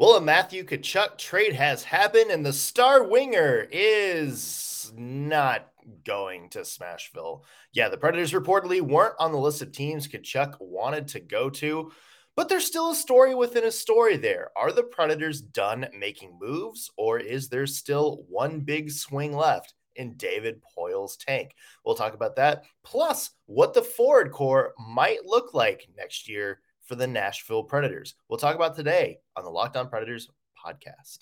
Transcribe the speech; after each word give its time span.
Well, 0.00 0.16
a 0.16 0.20
Matthew 0.22 0.64
Tkachuk 0.64 1.18
trade 1.18 1.52
has 1.52 1.84
happened, 1.84 2.30
and 2.30 2.44
the 2.44 2.54
star 2.54 3.02
winger 3.06 3.68
is 3.70 4.90
not 4.96 5.66
going 6.06 6.48
to 6.48 6.60
Smashville. 6.60 7.42
Yeah, 7.74 7.90
the 7.90 7.98
Predators 7.98 8.32
reportedly 8.32 8.80
weren't 8.80 9.16
on 9.18 9.30
the 9.30 9.36
list 9.36 9.60
of 9.60 9.72
teams 9.72 10.08
Tkachuk 10.08 10.56
wanted 10.58 11.06
to 11.08 11.20
go 11.20 11.50
to, 11.50 11.92
but 12.34 12.48
there's 12.48 12.64
still 12.64 12.92
a 12.92 12.94
story 12.94 13.34
within 13.34 13.64
a 13.64 13.70
story 13.70 14.16
there. 14.16 14.48
Are 14.56 14.72
the 14.72 14.84
Predators 14.84 15.42
done 15.42 15.86
making 15.94 16.38
moves, 16.40 16.90
or 16.96 17.18
is 17.18 17.50
there 17.50 17.66
still 17.66 18.24
one 18.26 18.60
big 18.60 18.90
swing 18.90 19.36
left? 19.36 19.74
in 19.96 20.14
David 20.16 20.62
Poile's 20.62 21.16
tank. 21.16 21.52
We'll 21.84 21.96
talk 21.96 22.14
about 22.14 22.36
that, 22.36 22.64
plus 22.84 23.30
what 23.46 23.74
the 23.74 23.82
forward 23.82 24.30
core 24.30 24.72
might 24.78 25.26
look 25.26 25.52
like 25.52 25.88
next 25.96 26.28
year 26.28 26.60
for 26.90 26.96
the 26.96 27.06
Nashville 27.06 27.62
Predators. 27.62 28.16
We'll 28.28 28.40
talk 28.40 28.56
about 28.56 28.74
today 28.74 29.20
on 29.36 29.44
the 29.44 29.50
Locked 29.50 29.76
On 29.76 29.88
Predators 29.88 30.28
podcast. 30.58 31.18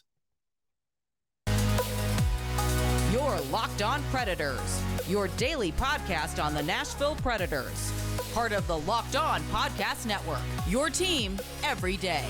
Your 3.12 3.38
Locked 3.52 3.82
On 3.82 4.02
Predators, 4.04 4.82
your 5.06 5.28
daily 5.36 5.72
podcast 5.72 6.42
on 6.42 6.54
the 6.54 6.62
Nashville 6.62 7.16
Predators. 7.16 7.92
Part 8.32 8.52
of 8.52 8.66
the 8.66 8.78
Locked 8.78 9.16
On 9.16 9.42
Podcast 9.42 10.06
Network, 10.06 10.40
your 10.66 10.88
team 10.88 11.38
every 11.62 11.98
day. 11.98 12.24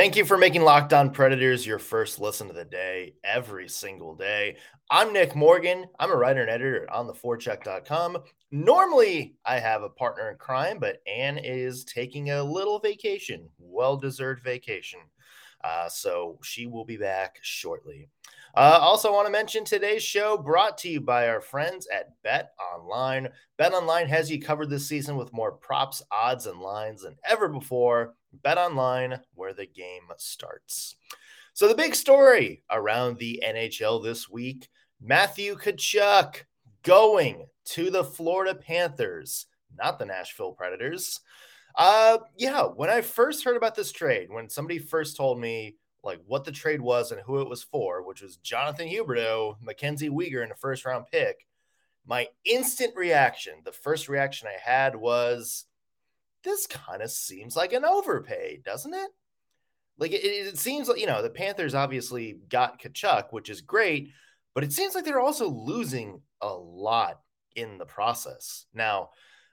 Thank 0.00 0.16
you 0.16 0.24
for 0.24 0.38
making 0.38 0.62
Locked 0.62 0.94
On 0.94 1.10
Predators 1.10 1.66
your 1.66 1.78
first 1.78 2.20
listen 2.20 2.48
of 2.48 2.56
the 2.56 2.64
day 2.64 3.16
every 3.22 3.68
single 3.68 4.14
day. 4.14 4.56
I'm 4.90 5.12
Nick 5.12 5.36
Morgan. 5.36 5.84
I'm 5.98 6.10
a 6.10 6.16
writer 6.16 6.40
and 6.40 6.48
editor 6.48 6.88
on 6.90 7.06
theforecheck.com. 7.06 8.16
Normally, 8.50 9.34
I 9.44 9.58
have 9.58 9.82
a 9.82 9.90
partner 9.90 10.30
in 10.30 10.38
crime, 10.38 10.78
but 10.78 11.02
Anne 11.06 11.36
is 11.36 11.84
taking 11.84 12.30
a 12.30 12.42
little 12.42 12.78
vacation, 12.78 13.46
well 13.58 13.98
deserved 13.98 14.42
vacation. 14.42 15.00
Uh, 15.62 15.90
so 15.90 16.38
she 16.42 16.66
will 16.66 16.86
be 16.86 16.96
back 16.96 17.38
shortly. 17.42 18.08
Uh, 18.54 18.78
also, 18.80 19.12
want 19.12 19.26
to 19.26 19.32
mention 19.32 19.64
today's 19.64 20.02
show 20.02 20.36
brought 20.36 20.76
to 20.78 20.88
you 20.88 21.00
by 21.00 21.28
our 21.28 21.40
friends 21.40 21.86
at 21.86 22.10
Bet 22.24 22.52
Online. 22.74 23.28
Bet 23.56 23.72
Online 23.72 24.08
has 24.08 24.30
you 24.30 24.40
covered 24.40 24.68
this 24.68 24.88
season 24.88 25.16
with 25.16 25.32
more 25.32 25.52
props, 25.52 26.02
odds, 26.10 26.46
and 26.46 26.60
lines 26.60 27.02
than 27.02 27.16
ever 27.24 27.48
before. 27.48 28.14
Bet 28.42 28.58
Online, 28.58 29.20
where 29.34 29.54
the 29.54 29.66
game 29.66 30.02
starts. 30.16 30.96
So, 31.52 31.68
the 31.68 31.76
big 31.76 31.94
story 31.94 32.64
around 32.70 33.18
the 33.18 33.42
NHL 33.46 34.02
this 34.02 34.28
week 34.28 34.68
Matthew 35.00 35.56
Tkachuk 35.56 36.42
going 36.82 37.46
to 37.66 37.90
the 37.90 38.04
Florida 38.04 38.54
Panthers, 38.54 39.46
not 39.78 39.98
the 39.98 40.06
Nashville 40.06 40.52
Predators. 40.52 41.20
Uh, 41.76 42.18
yeah, 42.36 42.62
when 42.62 42.90
I 42.90 43.00
first 43.00 43.44
heard 43.44 43.56
about 43.56 43.76
this 43.76 43.92
trade, 43.92 44.28
when 44.28 44.48
somebody 44.48 44.78
first 44.78 45.16
told 45.16 45.40
me 45.40 45.76
like 46.02 46.20
what 46.26 46.44
the 46.44 46.52
trade 46.52 46.80
was 46.80 47.12
and 47.12 47.20
who 47.20 47.40
it 47.40 47.48
was 47.48 47.62
for, 47.62 48.02
which 48.02 48.22
was 48.22 48.36
Jonathan 48.36 48.88
Huberdeau, 48.88 49.56
Mackenzie 49.60 50.08
Weegar 50.08 50.44
in 50.44 50.50
a 50.50 50.56
first 50.56 50.84
round 50.84 51.06
pick, 51.10 51.46
my 52.06 52.28
instant 52.44 52.96
reaction, 52.96 53.54
the 53.64 53.72
first 53.72 54.08
reaction 54.08 54.48
I 54.48 54.70
had 54.70 54.96
was, 54.96 55.66
this 56.42 56.66
kind 56.66 57.02
of 57.02 57.10
seems 57.10 57.56
like 57.56 57.72
an 57.72 57.84
overpay, 57.84 58.60
doesn't 58.64 58.94
it? 58.94 59.10
Like 59.98 60.12
it, 60.12 60.24
it 60.24 60.58
seems 60.58 60.88
like 60.88 60.98
you 60.98 61.06
know 61.06 61.22
the 61.22 61.28
Panthers 61.28 61.74
obviously 61.74 62.38
got 62.48 62.80
Tkachuk, 62.80 63.26
which 63.30 63.50
is 63.50 63.60
great, 63.60 64.10
but 64.54 64.64
it 64.64 64.72
seems 64.72 64.94
like 64.94 65.04
they're 65.04 65.20
also 65.20 65.48
losing 65.48 66.22
a 66.40 66.48
lot 66.48 67.20
in 67.54 67.78
the 67.78 67.84
process. 67.84 68.66
Now, 68.74 69.10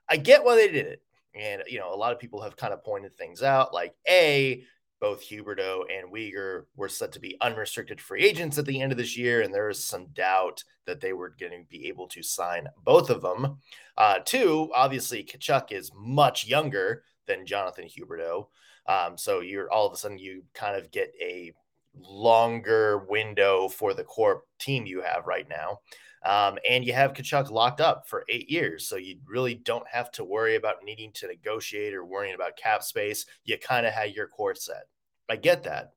I 0.10 0.18
get 0.18 0.44
why 0.44 0.56
they 0.56 0.72
did 0.72 0.88
it. 0.88 1.02
And, 1.36 1.64
you 1.68 1.80
know, 1.80 1.94
a 1.94 1.96
lot 1.96 2.14
of 2.14 2.20
people 2.20 2.42
have 2.42 2.58
kind 2.58 2.74
of 2.74 2.84
pointed 2.84 3.16
things 3.16 3.44
out 3.44 3.74
like, 3.74 3.94
A, 4.10 4.64
both 5.00 5.22
Huberdeau 5.22 5.84
and 5.92 6.12
Weegar 6.12 6.66
were 6.76 6.90
set 6.90 7.12
to 7.14 7.20
be 7.20 7.38
unrestricted 7.42 8.02
free 8.02 8.24
agents 8.24 8.58
at 8.58 8.66
the 8.66 8.82
end 8.82 8.92
of 8.92 8.98
this 8.98 9.18
year, 9.18 9.42
and 9.42 9.54
there 9.54 9.70
is 9.70 9.84
some 9.84 10.08
doubt 10.08 10.64
that 10.86 11.02
they 11.02 11.14
were 11.14 11.36
going 11.40 11.52
to 11.52 11.68
be 11.70 11.88
able 11.88 12.08
to 12.08 12.24
sign 12.24 12.68
both 12.84 13.10
of 13.10 13.22
them. 13.22 13.58
Uh, 13.98 14.20
two, 14.26 14.72
obviously, 14.74 15.24
Tkachuk 15.24 15.72
is 15.72 15.92
much 15.96 16.48
younger 16.48 17.04
than 17.28 17.46
Jonathan 17.46 17.86
Huberdeau, 17.86 18.48
um, 18.88 19.18
so 19.18 19.42
you're 19.42 19.72
all 19.72 19.86
of 19.86 19.94
a 19.94 19.98
sudden 19.98 20.18
you 20.18 20.44
kind 20.54 20.76
of 20.76 20.92
get 20.92 21.14
a 21.22 21.54
longer 22.00 23.06
window 23.10 23.68
for 23.68 23.94
the 23.94 24.04
core 24.04 24.44
team 24.60 24.86
you 24.86 25.02
have 25.02 25.28
right 25.28 25.48
now. 25.50 25.80
Um, 26.26 26.58
and 26.68 26.84
you 26.84 26.94
have 26.94 27.14
Tkachuk 27.14 27.52
locked 27.52 27.80
up 27.80 28.08
for 28.08 28.26
eight 28.30 28.50
years. 28.50 28.88
So 28.88 28.96
you 28.96 29.18
really 29.26 29.56
don't 29.56 29.88
have 29.88 30.12
to 30.14 30.24
worry 30.24 30.56
about 30.56 30.84
needing 30.84 31.12
to 31.14 31.28
negotiate 31.28 31.94
or 31.94 32.06
worrying 32.06 32.36
about 32.36 32.58
cap 32.58 32.84
space. 32.84 33.26
You 33.44 33.58
kind 33.58 33.86
of 33.86 33.94
had 33.94 34.14
your 34.14 34.28
core 34.28 34.56
set. 34.56 34.88
I 35.30 35.36
get 35.36 35.64
that. 35.64 35.92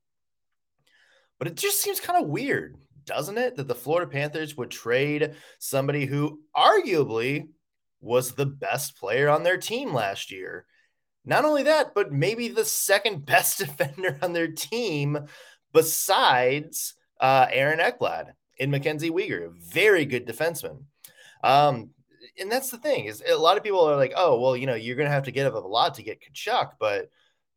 But 1.39 1.47
it 1.47 1.55
just 1.55 1.81
seems 1.81 1.99
kind 1.99 2.23
of 2.23 2.29
weird, 2.29 2.77
doesn't 3.05 3.37
it? 3.37 3.55
That 3.55 3.67
the 3.67 3.75
Florida 3.75 4.09
Panthers 4.09 4.55
would 4.57 4.69
trade 4.69 5.33
somebody 5.59 6.05
who 6.05 6.41
arguably 6.55 7.47
was 7.99 8.33
the 8.33 8.45
best 8.45 8.97
player 8.97 9.29
on 9.29 9.43
their 9.43 9.57
team 9.57 9.93
last 9.93 10.31
year. 10.31 10.65
Not 11.25 11.45
only 11.45 11.63
that, 11.63 11.93
but 11.93 12.11
maybe 12.11 12.47
the 12.47 12.65
second 12.65 13.25
best 13.25 13.57
defender 13.59 14.17
on 14.21 14.33
their 14.33 14.49
team 14.49 15.17
besides 15.73 16.95
uh, 17.19 17.47
Aaron 17.51 17.79
Ekblad 17.79 18.33
in 18.61 18.69
Mackenzie 18.69 19.09
Weegar, 19.09 19.51
very 19.57 20.05
good 20.05 20.27
defenseman. 20.27 20.83
Um, 21.43 21.89
and 22.39 22.51
that's 22.51 22.69
the 22.69 22.77
thing 22.77 23.05
is 23.05 23.23
a 23.27 23.35
lot 23.35 23.57
of 23.57 23.63
people 23.63 23.83
are 23.83 23.95
like, 23.95 24.13
oh, 24.15 24.39
well, 24.39 24.55
you 24.55 24.67
know, 24.67 24.75
you're 24.75 24.95
going 24.95 25.07
to 25.07 25.13
have 25.13 25.23
to 25.23 25.31
get 25.31 25.47
up 25.47 25.55
a 25.55 25.57
lot 25.57 25.95
to 25.95 26.03
get 26.03 26.21
Tkachuk, 26.21 26.73
but 26.79 27.09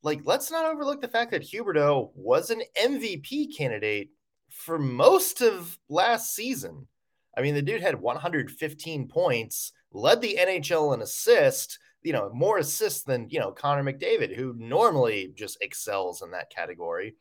like, 0.02 0.22
let's 0.24 0.50
not 0.50 0.64
overlook 0.64 1.02
the 1.02 1.08
fact 1.08 1.30
that 1.32 1.42
Huberdeau 1.42 2.10
was 2.14 2.48
an 2.48 2.62
MVP 2.82 3.54
candidate 3.54 4.12
for 4.48 4.78
most 4.78 5.42
of 5.42 5.78
last 5.90 6.34
season. 6.34 6.88
I 7.36 7.42
mean, 7.42 7.54
the 7.54 7.60
dude 7.60 7.82
had 7.82 8.00
115 8.00 9.08
points, 9.08 9.72
led 9.92 10.22
the 10.22 10.38
NHL 10.40 10.94
in 10.94 11.02
assist, 11.02 11.78
you 12.02 12.14
know, 12.14 12.30
more 12.32 12.56
assists 12.56 13.02
than, 13.02 13.28
you 13.28 13.40
know, 13.40 13.52
Connor 13.52 13.84
McDavid, 13.84 14.34
who 14.34 14.54
normally 14.56 15.32
just 15.34 15.58
excels 15.60 16.22
in 16.22 16.30
that 16.30 16.50
category. 16.50 17.14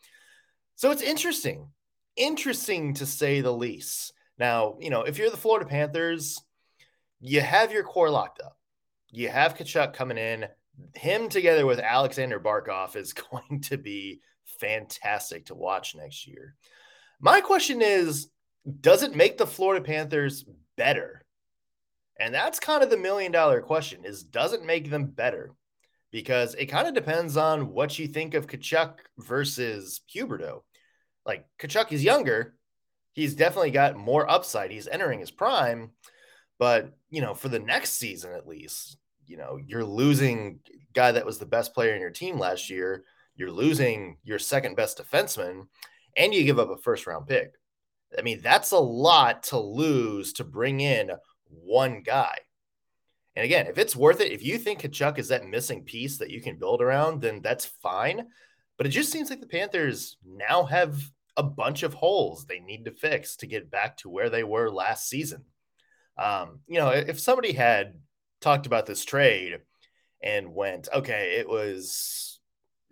So 0.76 0.90
it's 0.90 1.02
interesting 1.02 1.68
interesting 2.16 2.94
to 2.96 3.06
say 3.06 3.42
the 3.42 3.52
least. 3.52 4.14
Now, 4.38 4.78
you 4.80 4.90
know, 4.90 5.04
if 5.04 5.18
you're 5.18 5.30
the 5.30 5.38
Florida 5.38 5.66
Panthers, 5.66 6.42
you 7.20 7.42
have 7.42 7.72
your 7.72 7.84
core 7.84 8.10
locked 8.10 8.42
up. 8.42 8.58
You 9.12 9.30
have 9.30 9.56
Tkachuk 9.56 9.94
coming 9.94 10.18
in. 10.18 10.46
Him 10.96 11.30
together 11.30 11.66
with 11.66 11.80
Alexander 11.80 12.40
Barkov 12.40 12.96
is 12.96 13.14
going 13.32 13.62
to 13.62 13.78
be 13.78 14.22
fantastic 14.60 15.46
to 15.46 15.56
watch 15.56 15.96
next 15.96 16.28
year. 16.28 16.56
My 17.20 17.42
question 17.42 17.82
is 17.82 18.30
does 18.80 19.04
it 19.04 19.16
make 19.16 19.38
the 19.38 19.48
Florida 19.48 19.84
Panthers 19.84 20.46
better? 20.78 21.22
And 22.20 22.34
that's 22.34 22.60
kind 22.60 22.84
of 22.84 22.90
the 22.90 22.98
million 22.98 23.32
dollar 23.32 23.62
question 23.62 24.06
is 24.06 24.24
does 24.24 24.54
it 24.54 24.64
make 24.64 24.90
them 24.90 25.06
better? 25.06 25.54
Because 26.12 26.54
it 26.56 26.68
kind 26.68 26.88
of 26.88 26.94
depends 26.94 27.38
on 27.38 27.74
what 27.74 27.98
you 27.98 28.08
think 28.08 28.34
of 28.34 28.48
Tkachuk 28.48 28.96
versus 29.18 30.02
Huberdeau 30.14 30.62
like 31.26 31.46
Tkachuk 31.60 31.92
is 31.92 32.04
younger. 32.04 32.56
He's 33.14 33.36
definitely 33.36 33.72
got 33.72 33.96
more 33.96 34.30
upside. 34.30 34.72
He's 34.72 34.88
entering 34.88 35.20
his 35.20 35.32
prime, 35.32 35.92
but 36.60 36.94
you 37.10 37.22
know, 37.22 37.34
for 37.34 37.50
the 37.50 37.60
next 37.60 37.94
season 37.94 38.34
at 38.34 38.48
least, 38.48 38.98
you 39.26 39.38
know, 39.38 39.60
you're 39.66 39.86
losing 39.86 40.60
guy 40.94 41.12
that 41.12 41.26
was 41.26 41.40
the 41.40 41.46
best 41.46 41.74
player 41.74 41.94
in 41.94 42.02
your 42.02 42.12
team 42.12 42.38
last 42.38 42.70
year. 42.70 43.04
You're 43.36 43.52
losing 43.52 44.18
your 44.24 44.40
second 44.40 44.76
best 44.76 45.00
defenseman, 45.00 45.68
and 46.16 46.34
you 46.34 46.44
give 46.44 46.60
up 46.60 46.70
a 46.70 46.78
first 46.78 47.08
round 47.08 47.28
pick. 47.28 47.54
I 48.18 48.22
mean, 48.22 48.42
that's 48.42 48.72
a 48.72 48.80
lot 48.80 49.44
to 49.44 49.60
lose 49.60 50.34
to 50.34 50.44
bring 50.44 50.82
in 50.82 51.12
one 51.46 52.02
guy. 52.04 52.38
And 53.36 53.44
again, 53.44 53.66
if 53.68 53.80
it's 53.80 53.96
worth 53.96 54.22
it, 54.22 54.32
if 54.32 54.44
you 54.44 54.58
think 54.58 54.82
Tkachuk 54.82 55.18
is 55.18 55.30
that 55.30 55.48
missing 55.48 55.84
piece 55.84 56.18
that 56.20 56.30
you 56.30 56.42
can 56.42 56.60
build 56.60 56.82
around, 56.82 57.22
then 57.22 57.42
that's 57.42 57.66
fine. 57.66 58.28
But 58.78 58.88
it 58.88 58.90
just 58.90 59.12
seems 59.12 59.30
like 59.30 59.40
the 59.40 59.48
Panthers 59.48 60.18
now 60.26 60.64
have 60.66 61.00
a 61.38 61.44
bunch 61.44 61.84
of 61.84 61.94
holes 61.94 62.46
they 62.46 62.60
need 62.60 62.86
to 62.86 62.92
fix 62.92 63.36
to 63.38 63.48
get 63.48 63.72
back 63.72 63.98
to 63.98 64.10
where 64.10 64.30
they 64.30 64.44
were 64.44 64.70
last 64.70 65.08
season. 65.08 65.46
Um, 66.18 66.60
you 66.68 66.80
know, 66.80 66.90
if 66.90 67.20
somebody 67.20 67.54
had 67.54 67.96
talked 68.42 68.66
about 68.66 68.86
this 68.86 69.04
trade 69.04 69.60
and 70.22 70.54
went, 70.54 70.88
okay, 70.94 71.38
it 71.40 71.48
was 71.48 72.40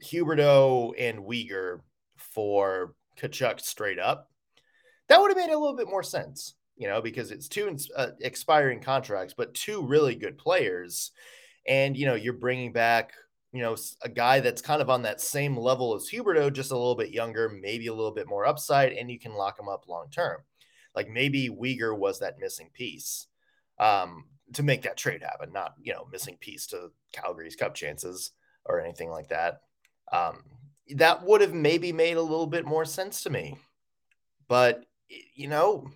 Huberdeau 0.04 0.94
and 0.98 1.20
Weegar 1.20 1.82
for 2.18 2.96
Tkachuk 3.20 3.62
straight 3.62 4.00
up, 4.00 4.30
that 5.08 5.20
would 5.20 5.30
have 5.30 5.38
made 5.38 5.54
a 5.54 5.60
little 5.60 5.76
bit 5.76 5.90
more 5.90 6.04
sense, 6.04 6.56
you 6.78 6.88
know, 6.88 7.02
because 7.02 7.32
it's 7.32 7.48
two 7.48 7.76
uh, 7.96 8.08
expiring 8.22 8.82
contracts, 8.82 9.34
but 9.38 9.54
two 9.54 9.86
really 9.86 10.16
good 10.16 10.38
players. 10.38 11.12
And, 11.68 11.96
you 11.96 12.06
know, 12.06 12.16
you're 12.16 12.34
bringing 12.34 12.72
back 12.72 13.14
you 13.52 13.62
know, 13.62 13.76
a 14.02 14.10
guy 14.10 14.40
that's 14.40 14.62
kind 14.62 14.82
of 14.82 14.90
on 14.90 15.02
that 15.04 15.22
same 15.22 15.58
level 15.58 15.96
as 15.96 16.10
Huberdeau, 16.10 16.54
just 16.54 16.72
a 16.72 16.78
little 16.78 16.96
bit 16.96 17.12
younger, 17.12 17.50
maybe 17.50 17.88
a 17.88 17.94
little 17.94 18.14
bit 18.14 18.28
more 18.28 18.46
upside, 18.46 18.94
and 18.94 19.12
you 19.12 19.20
can 19.20 19.34
lock 19.34 19.60
him 19.60 19.68
up 19.68 19.88
long 19.88 20.10
term. 20.10 20.40
Like 20.96 21.10
maybe 21.10 21.50
Weegar 21.50 21.98
was 21.98 22.20
that 22.20 22.40
missing 22.40 22.70
piece. 22.74 23.28
Um, 23.80 24.26
to 24.54 24.64
make 24.64 24.82
that 24.84 24.98
trade 24.98 25.24
happen, 25.24 25.52
not, 25.54 25.76
you 25.82 25.94
know, 25.94 26.08
missing 26.12 26.38
piece 26.40 26.68
to 26.68 26.92
Calgary's 27.14 27.56
cup 27.56 27.74
chances 27.74 28.32
or 28.66 28.82
anything 28.82 29.10
like 29.10 29.30
that. 29.30 29.62
Um, 30.12 30.44
that 30.96 31.24
would 31.24 31.42
have 31.42 31.54
maybe 31.54 31.94
made 31.94 32.18
a 32.18 32.22
little 32.22 32.48
bit 32.48 32.66
more 32.66 32.86
sense 32.86 33.24
to 33.24 33.30
me. 33.30 33.58
But, 34.48 34.84
you 35.36 35.48
know, 35.48 35.90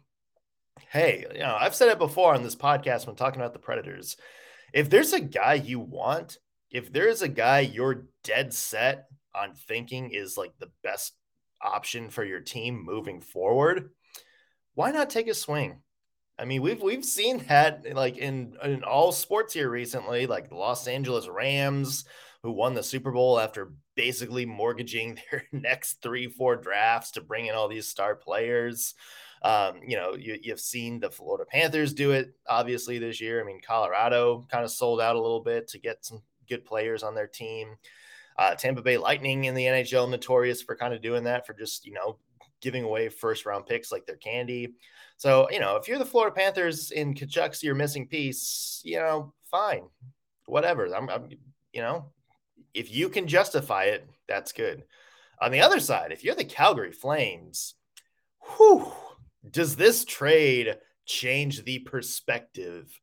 hey, 0.90 1.26
you 1.34 1.40
know, 1.40 1.58
I've 1.60 1.76
said 1.76 1.90
it 1.90 2.00
before 2.00 2.34
on 2.34 2.44
this 2.44 2.56
podcast 2.56 3.06
when 3.06 3.16
talking 3.16 3.42
about 3.42 3.54
the 3.54 3.60
Predators. 3.60 4.16
If 4.74 4.90
there's 4.90 5.14
a 5.14 5.20
guy 5.20 5.56
you 5.56 5.80
want, 5.80 6.38
if 6.72 6.92
there's 6.92 7.22
a 7.22 7.28
guy 7.30 7.62
you're 7.62 8.08
dead 8.24 8.54
set 8.54 9.08
on 9.34 9.54
thinking 9.54 10.12
is 10.12 10.38
like 10.38 10.52
the 10.60 10.72
best 10.84 11.14
option 11.62 12.10
for 12.10 12.24
your 12.24 12.42
team 12.42 12.84
moving 12.84 13.22
forward, 13.22 13.92
why 14.74 14.92
not 14.92 15.10
take 15.10 15.28
a 15.28 15.34
swing? 15.34 15.82
I 16.38 16.46
mean, 16.46 16.62
we've 16.62 16.82
we've 16.82 17.06
seen 17.06 17.46
that 17.48 17.86
like 17.94 18.18
in 18.18 18.58
in 18.64 18.84
all 18.84 19.12
sports 19.12 19.54
here 19.54 19.70
recently, 19.70 20.28
like 20.28 20.50
the 20.50 20.56
Los 20.56 20.88
Angeles 20.88 21.30
Rams, 21.30 22.06
who 22.44 22.52
won 22.52 22.74
the 22.74 22.84
Super 22.84 23.12
Bowl 23.12 23.40
after 23.40 23.72
basically 23.96 24.46
mortgaging 24.46 25.18
their 25.32 25.44
next 25.52 26.02
three, 26.02 26.28
four 26.28 26.58
drafts 26.58 27.12
to 27.12 27.22
bring 27.22 27.46
in 27.48 27.56
all 27.56 27.68
these 27.68 27.88
star 27.88 28.16
players. 28.16 28.96
Um, 29.42 29.82
you 29.86 29.96
know, 29.96 30.16
you, 30.16 30.38
you've 30.42 30.60
seen 30.60 31.00
the 31.00 31.12
Florida 31.12 31.46
Panthers 31.50 31.94
do 31.94 32.12
it 32.12 32.34
obviously 32.48 33.00
this 33.00 33.22
year. 33.22 33.40
I 33.40 33.46
mean, 33.46 33.62
Colorado 33.66 34.46
kind 34.50 34.64
of 34.64 34.72
sold 34.72 35.00
out 35.00 35.16
a 35.16 35.22
little 35.22 35.42
bit 35.42 35.68
to 35.70 35.80
get 35.80 36.04
some 36.04 36.22
good 36.48 36.66
players 36.66 37.04
on 37.04 37.16
their 37.16 37.28
team. 37.28 37.76
Uh, 38.38 38.56
Tampa 38.56 38.82
Bay 38.82 38.98
Lightning 38.98 39.46
in 39.46 39.56
the 39.56 39.66
NHL 39.66 40.10
notorious 40.10 40.62
for 40.62 40.76
kind 40.76 40.94
of 40.94 41.02
doing 41.02 41.24
that 41.24 41.48
for 41.48 41.54
just 41.54 41.86
you 41.86 41.94
know 41.94 42.18
giving 42.62 42.84
away 42.84 43.10
first 43.10 43.46
round 43.46 43.66
picks 43.66 43.92
like 43.92 44.06
they're 44.06 44.16
candy. 44.18 44.74
So, 45.18 45.48
you 45.52 45.60
know, 45.60 45.76
if 45.76 45.88
you're 45.88 46.00
the 46.00 46.06
Florida 46.06 46.36
Panthers 46.36 46.92
in 46.92 47.14
Tkachuk's 47.14 47.64
your 47.64 47.76
missing 47.76 48.08
piece, 48.08 48.82
you 48.84 48.98
know, 48.98 49.34
fine, 49.50 49.84
whatever. 50.46 50.94
I'm, 50.94 51.10
I'm, 51.10 51.30
you 51.72 51.82
know, 51.82 52.12
if 52.74 52.94
you 52.94 53.10
can 53.10 53.28
justify 53.28 53.86
it, 53.86 54.10
that's 54.28 54.52
good. 54.52 54.84
On 55.42 55.52
the 55.52 55.62
other 55.62 55.80
side, 55.80 56.12
if 56.12 56.24
you're 56.24 56.36
the 56.36 56.44
Calgary 56.44 56.92
Flames, 56.92 57.76
whew, 58.58 58.92
does 59.50 59.76
this 59.76 60.04
trade 60.04 60.78
change 61.06 61.64
the 61.64 61.80
perspective 61.80 63.00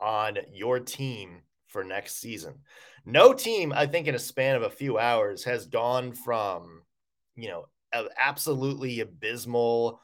on 0.00 0.38
your 0.52 0.80
team 0.80 1.42
for 1.68 1.84
next 1.84 2.20
season? 2.20 2.54
No 3.04 3.32
team, 3.32 3.72
I 3.72 3.86
think, 3.86 4.06
in 4.06 4.14
a 4.14 4.18
span 4.18 4.56
of 4.56 4.62
a 4.62 4.70
few 4.70 4.98
hours 4.98 5.44
has 5.44 5.66
gone 5.66 6.12
from, 6.12 6.82
you 7.36 7.48
know, 7.48 7.66
absolutely 8.18 9.00
abysmal 9.00 10.00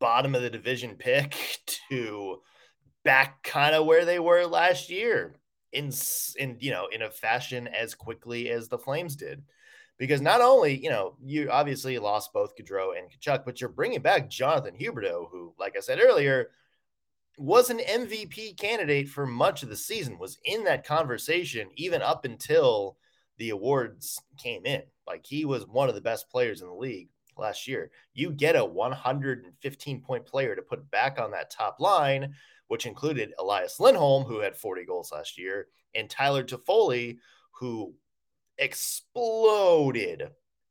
bottom 0.00 0.34
of 0.34 0.42
the 0.42 0.50
division 0.50 0.96
pick 0.96 1.36
to 1.90 2.40
back 3.04 3.42
kind 3.42 3.74
of 3.74 3.86
where 3.86 4.04
they 4.04 4.18
were 4.18 4.44
last 4.44 4.90
year 4.90 5.34
in 5.72 5.92
in 6.38 6.56
you 6.60 6.70
know 6.70 6.88
in 6.90 7.02
a 7.02 7.10
fashion 7.10 7.68
as 7.68 7.94
quickly 7.94 8.50
as 8.50 8.68
the 8.68 8.78
Flames 8.78 9.16
did. 9.16 9.42
Because 9.98 10.20
not 10.20 10.40
only, 10.40 10.80
you 10.80 10.90
know, 10.90 11.16
you 11.20 11.50
obviously 11.50 11.98
lost 11.98 12.32
both 12.32 12.54
Gaudreau 12.56 12.96
and 12.96 13.10
Tkachuk, 13.10 13.44
but 13.44 13.60
you're 13.60 13.68
bringing 13.68 14.00
back 14.00 14.30
Jonathan 14.30 14.76
Huberdeau, 14.78 15.28
who, 15.28 15.54
like 15.58 15.74
I 15.76 15.80
said 15.80 15.98
earlier, 16.00 16.50
was 17.38 17.70
an 17.70 17.78
MVP 17.78 18.56
candidate 18.58 19.08
for 19.08 19.26
much 19.26 19.62
of 19.62 19.68
the 19.68 19.76
season, 19.76 20.18
was 20.18 20.38
in 20.44 20.64
that 20.64 20.84
conversation 20.84 21.68
even 21.76 22.02
up 22.02 22.24
until 22.24 22.96
the 23.38 23.50
awards 23.50 24.20
came 24.36 24.66
in. 24.66 24.82
Like 25.06 25.24
he 25.24 25.44
was 25.44 25.66
one 25.66 25.88
of 25.88 25.94
the 25.94 26.00
best 26.00 26.28
players 26.30 26.60
in 26.60 26.68
the 26.68 26.74
league 26.74 27.08
last 27.36 27.68
year. 27.68 27.90
You 28.12 28.30
get 28.30 28.56
a 28.56 28.64
115 28.64 30.02
point 30.02 30.26
player 30.26 30.56
to 30.56 30.62
put 30.62 30.90
back 30.90 31.18
on 31.18 31.30
that 31.30 31.50
top 31.50 31.80
line, 31.80 32.34
which 32.66 32.86
included 32.86 33.32
Elias 33.38 33.80
Lindholm, 33.80 34.24
who 34.24 34.40
had 34.40 34.56
40 34.56 34.84
goals 34.84 35.12
last 35.12 35.38
year, 35.38 35.68
and 35.94 36.10
Tyler 36.10 36.44
Toffoli, 36.44 37.18
who 37.52 37.94
exploded 38.58 40.28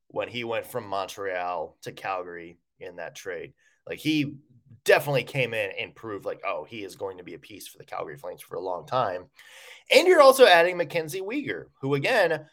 when 0.09 0.27
he 0.27 0.43
went 0.43 0.65
from 0.65 0.87
Montreal 0.87 1.77
to 1.81 1.91
Calgary 1.91 2.59
in 2.79 2.97
that 2.97 3.15
trade. 3.15 3.53
Like 3.87 3.99
he 3.99 4.35
definitely 4.87 5.23
came 5.23 5.53
in 5.53 5.71
and 5.79 5.93
proved 5.93 6.25
like, 6.25 6.41
oh, 6.47 6.63
he 6.63 6.83
is 6.83 6.95
going 6.95 7.17
to 7.17 7.23
be 7.23 7.35
a 7.35 7.39
piece 7.39 7.67
for 7.67 7.77
the 7.77 7.85
Calgary 7.85 8.17
Flames 8.17 8.41
for 8.41 8.55
a 8.55 8.61
long 8.61 8.87
time. 8.87 9.25
And 9.93 10.07
you're 10.07 10.21
also 10.21 10.47
adding 10.47 10.77
Mackenzie 10.77 11.21
Weegar, 11.21 11.65
who 11.81 11.93
again 11.93 12.47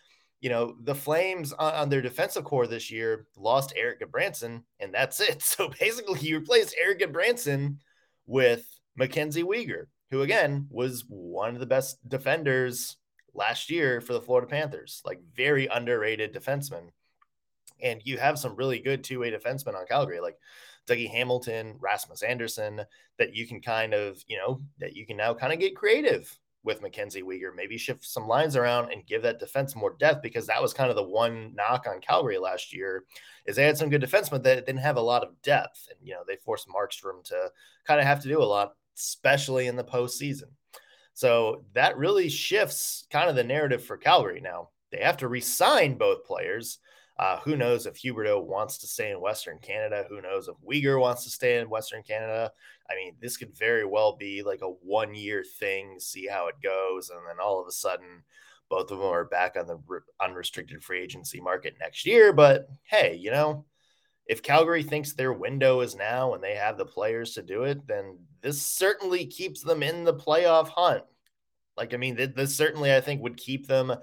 you 0.44 0.50
know, 0.50 0.76
the 0.82 0.94
Flames 0.94 1.54
on, 1.54 1.72
on, 1.72 1.88
their 1.88 2.02
defensive 2.02 2.44
core 2.44 2.66
this 2.66 2.90
year 2.90 3.26
lost 3.34 3.72
Erik 3.76 4.02
Gudbranson, 4.02 4.62
and 4.78 4.92
that's 4.92 5.18
it. 5.18 5.42
So 5.54 5.70
basically, 5.80 6.20
you 6.20 6.38
replaced 6.38 6.76
Erik 6.78 7.00
Gudbranson 7.00 7.78
with 8.26 8.68
Mackenzie 8.94 9.42
Weegar, 9.42 9.86
who 10.10 10.20
again 10.20 10.66
was 10.68 11.06
one 11.08 11.54
of 11.54 11.60
the 11.60 11.66
best 11.66 12.06
defenders 12.06 12.98
last 13.32 13.70
year 13.70 14.02
for 14.02 14.12
the 14.12 14.20
Florida 14.20 14.46
Panthers, 14.46 15.00
like 15.06 15.22
very 15.34 15.66
underrated 15.66 16.34
defenseman. 16.34 16.90
And 17.82 18.02
you 18.04 18.18
have 18.18 18.38
some 18.38 18.54
really 18.54 18.80
good 18.80 19.02
two-way 19.02 19.30
defensemen 19.30 19.74
on 19.74 19.86
Calgary, 19.86 20.20
like 20.20 20.36
Dougie 20.86 21.10
Hamilton, 21.10 21.76
Rasmus 21.78 22.22
Andersson, 22.22 22.82
that 23.18 23.34
you 23.34 23.46
can 23.46 23.60
kind 23.60 23.94
of, 23.94 24.22
you 24.26 24.36
know, 24.36 24.60
that 24.78 24.94
you 24.94 25.06
can 25.06 25.16
now 25.16 25.34
kind 25.34 25.52
of 25.52 25.58
get 25.58 25.76
creative 25.76 26.38
with 26.64 26.80
Mackenzie 26.80 27.22
Weegar, 27.22 27.54
maybe 27.54 27.76
shift 27.76 28.04
some 28.04 28.26
lines 28.26 28.56
around 28.56 28.90
and 28.90 29.06
give 29.06 29.22
that 29.22 29.38
defense 29.38 29.76
more 29.76 29.96
depth 29.98 30.22
because 30.22 30.46
that 30.46 30.62
was 30.62 30.72
kind 30.72 30.88
of 30.88 30.96
the 30.96 31.02
one 31.02 31.54
knock 31.54 31.86
on 31.86 32.00
Calgary 32.00 32.38
last 32.38 32.74
year 32.74 33.04
is 33.46 33.54
they 33.54 33.64
had 33.64 33.76
some 33.76 33.90
good 33.90 34.02
defensemen 34.02 34.42
that 34.42 34.64
didn't 34.64 34.78
have 34.78 34.96
a 34.96 35.02
lot 35.02 35.22
of 35.22 35.40
depth. 35.42 35.86
And, 35.90 35.98
you 36.02 36.14
know, 36.14 36.22
they 36.26 36.36
forced 36.36 36.66
Markstrom 36.68 37.22
to 37.24 37.50
kind 37.86 38.00
of 38.00 38.06
have 38.06 38.22
to 38.22 38.28
do 38.28 38.42
a 38.42 38.44
lot, 38.44 38.72
especially 38.96 39.66
in 39.66 39.76
the 39.76 39.84
postseason. 39.84 40.48
So 41.12 41.64
that 41.74 41.98
really 41.98 42.30
shifts 42.30 43.06
kind 43.10 43.28
of 43.28 43.36
the 43.36 43.44
narrative 43.44 43.84
for 43.84 43.98
Calgary 43.98 44.40
now. 44.40 44.70
They 44.90 44.98
have 44.98 45.18
to 45.18 45.28
resign 45.28 45.98
both 45.98 46.24
players. 46.24 46.78
Uh, 47.16 47.38
who 47.40 47.56
knows 47.56 47.86
if 47.86 47.94
Huberdeau 47.94 48.44
wants 48.44 48.78
to 48.78 48.88
stay 48.88 49.12
in 49.12 49.20
Western 49.20 49.58
Canada? 49.60 50.04
Who 50.08 50.20
knows 50.20 50.48
if 50.48 50.56
Weegar 50.68 51.00
wants 51.00 51.22
to 51.24 51.30
stay 51.30 51.58
in 51.58 51.70
Western 51.70 52.02
Canada? 52.02 52.50
I 52.90 52.96
mean, 52.96 53.14
this 53.20 53.36
could 53.36 53.56
very 53.56 53.84
well 53.84 54.16
be 54.16 54.42
like 54.42 54.62
a 54.62 54.68
one 54.68 55.14
year 55.14 55.44
thing, 55.58 56.00
see 56.00 56.26
how 56.26 56.48
it 56.48 56.56
goes. 56.62 57.10
And 57.10 57.20
then 57.28 57.36
all 57.40 57.60
of 57.60 57.68
a 57.68 57.72
sudden, 57.72 58.24
both 58.68 58.90
of 58.90 58.98
them 58.98 59.06
are 59.06 59.24
back 59.24 59.56
on 59.56 59.66
the 59.66 59.78
unrestricted 60.20 60.82
free 60.82 61.02
agency 61.02 61.40
market 61.40 61.76
next 61.78 62.04
year. 62.04 62.32
But 62.32 62.66
hey, 62.82 63.14
you 63.14 63.30
know, 63.30 63.64
if 64.26 64.42
Calgary 64.42 64.82
thinks 64.82 65.12
their 65.12 65.32
window 65.32 65.80
is 65.80 65.94
now 65.94 66.34
and 66.34 66.42
they 66.42 66.56
have 66.56 66.78
the 66.78 66.84
players 66.84 67.34
to 67.34 67.42
do 67.42 67.62
it, 67.62 67.86
then 67.86 68.18
this 68.40 68.60
certainly 68.60 69.26
keeps 69.26 69.62
them 69.62 69.82
in 69.82 70.02
the 70.02 70.14
playoff 70.14 70.68
hunt. 70.68 71.04
Like, 71.76 71.94
I 71.94 71.96
mean, 71.96 72.16
this 72.16 72.56
certainly, 72.56 72.94
I 72.94 73.00
think, 73.00 73.22
would 73.22 73.36
keep 73.36 73.66
them 73.66 73.94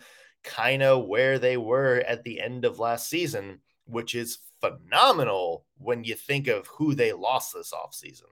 kind 0.43 0.83
of 0.83 1.05
where 1.05 1.39
they 1.39 1.57
were 1.57 2.03
at 2.07 2.23
the 2.23 2.39
end 2.39 2.65
of 2.65 2.79
last 2.79 3.09
season, 3.09 3.59
which 3.85 4.15
is 4.15 4.39
phenomenal 4.59 5.65
when 5.77 6.03
you 6.03 6.15
think 6.15 6.47
of 6.47 6.67
who 6.67 6.95
they 6.95 7.13
lost 7.13 7.53
this 7.53 7.73
offseason. 7.73 8.29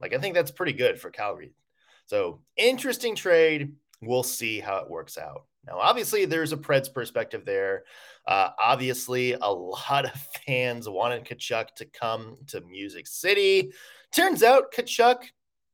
Like, 0.00 0.14
I 0.14 0.18
think 0.18 0.34
that's 0.34 0.50
pretty 0.50 0.72
good 0.72 1.00
for 1.00 1.10
Calgary. 1.10 1.52
So, 2.06 2.40
interesting 2.56 3.14
trade. 3.14 3.74
We'll 4.00 4.22
see 4.22 4.60
how 4.60 4.78
it 4.78 4.90
works 4.90 5.18
out. 5.18 5.44
Now, 5.66 5.78
obviously, 5.78 6.24
there's 6.24 6.52
a 6.52 6.56
Preds 6.56 6.92
perspective 6.92 7.44
there. 7.44 7.84
Uh, 8.26 8.50
obviously, 8.58 9.32
a 9.32 9.48
lot 9.48 10.06
of 10.06 10.12
fans 10.46 10.88
wanted 10.88 11.24
Tkachuk 11.24 11.74
to 11.76 11.84
come 11.84 12.36
to 12.48 12.62
Music 12.62 13.06
City. 13.06 13.72
Turns 14.14 14.42
out 14.42 14.72
Tkachuk 14.72 15.18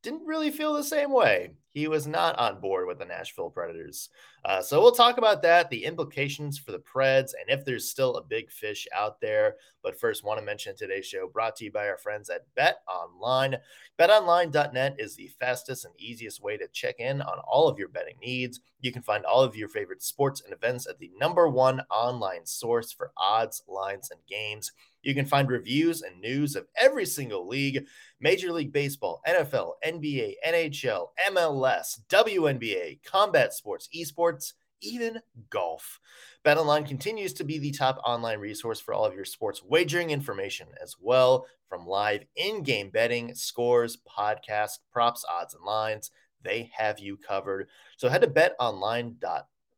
didn't 0.03 0.25
really 0.25 0.51
feel 0.51 0.73
the 0.73 0.83
same 0.83 1.11
way. 1.11 1.51
He 1.77 1.87
was 1.87 2.07
not 2.07 2.39
on 2.39 2.59
board 2.59 2.87
with 2.87 2.97
the 2.97 3.05
Nashville 3.05 3.51
Predators. 3.51 4.09
Uh, 4.43 4.63
so 4.63 4.81
we'll 4.81 4.91
talk 4.91 5.19
about 5.19 5.43
that, 5.43 5.69
the 5.69 5.83
implications 5.83 6.57
for 6.57 6.71
the 6.71 6.79
Preds, 6.79 7.33
and 7.39 7.49
if 7.49 7.63
there's 7.65 7.91
still 7.91 8.15
a 8.15 8.23
big 8.23 8.49
fish 8.49 8.87
out 8.95 9.21
there. 9.21 9.57
But 9.83 9.99
first, 9.99 10.23
want 10.23 10.39
to 10.39 10.45
mention 10.45 10.75
today's 10.75 11.05
show 11.05 11.27
brought 11.27 11.55
to 11.57 11.65
you 11.65 11.71
by 11.71 11.87
our 11.87 11.97
friends 11.97 12.31
at 12.31 12.45
Bet 12.55 12.79
Online. 12.87 13.57
BetOnline.net 13.99 14.95
is 14.97 15.15
the 15.15 15.29
fastest 15.39 15.85
and 15.85 15.93
easiest 15.99 16.41
way 16.41 16.57
to 16.57 16.67
check 16.69 16.95
in 16.99 17.21
on 17.21 17.39
all 17.47 17.67
of 17.67 17.77
your 17.77 17.89
betting 17.89 18.17
needs. 18.21 18.59
You 18.81 18.91
can 18.91 19.01
find 19.03 19.23
all 19.25 19.43
of 19.43 19.55
your 19.55 19.69
favorite 19.69 20.01
sports 20.01 20.41
and 20.41 20.53
events 20.53 20.87
at 20.87 20.97
the 20.97 21.11
number 21.19 21.47
one 21.47 21.81
online 21.91 22.45
source 22.45 22.91
for 22.91 23.11
odds, 23.17 23.63
lines, 23.67 24.09
and 24.09 24.19
games. 24.27 24.71
You 25.03 25.15
can 25.15 25.25
find 25.25 25.49
reviews 25.49 26.01
and 26.01 26.19
news 26.19 26.55
of 26.55 26.67
every 26.75 27.05
single 27.05 27.47
league 27.47 27.85
Major 28.19 28.51
League 28.51 28.73
Baseball, 28.73 29.21
NFL, 29.27 29.73
NBA, 29.85 30.33
NHL, 30.45 31.09
MLS, 31.31 31.66
WNBA, 32.09 33.03
combat 33.03 33.53
sports, 33.53 33.89
esports, 33.95 34.53
even 34.81 35.19
golf. 35.49 35.99
BetOnline 36.45 36.87
continues 36.87 37.33
to 37.33 37.43
be 37.43 37.57
the 37.59 37.71
top 37.71 37.99
online 38.05 38.39
resource 38.39 38.79
for 38.79 38.93
all 38.93 39.05
of 39.05 39.15
your 39.15 39.25
sports 39.25 39.63
wagering 39.63 40.11
information 40.11 40.67
as 40.81 40.95
well, 40.99 41.45
from 41.67 41.85
live 41.85 42.23
in-game 42.35 42.89
betting, 42.89 43.33
scores, 43.33 43.97
podcasts, 43.97 44.79
props, 44.91 45.25
odds, 45.29 45.53
and 45.53 45.63
lines. 45.65 46.11
They 46.43 46.71
have 46.77 46.99
you 46.99 47.17
covered. 47.17 47.67
So 47.97 48.09
head 48.09 48.21
to 48.21 48.27
betonline 48.27 49.15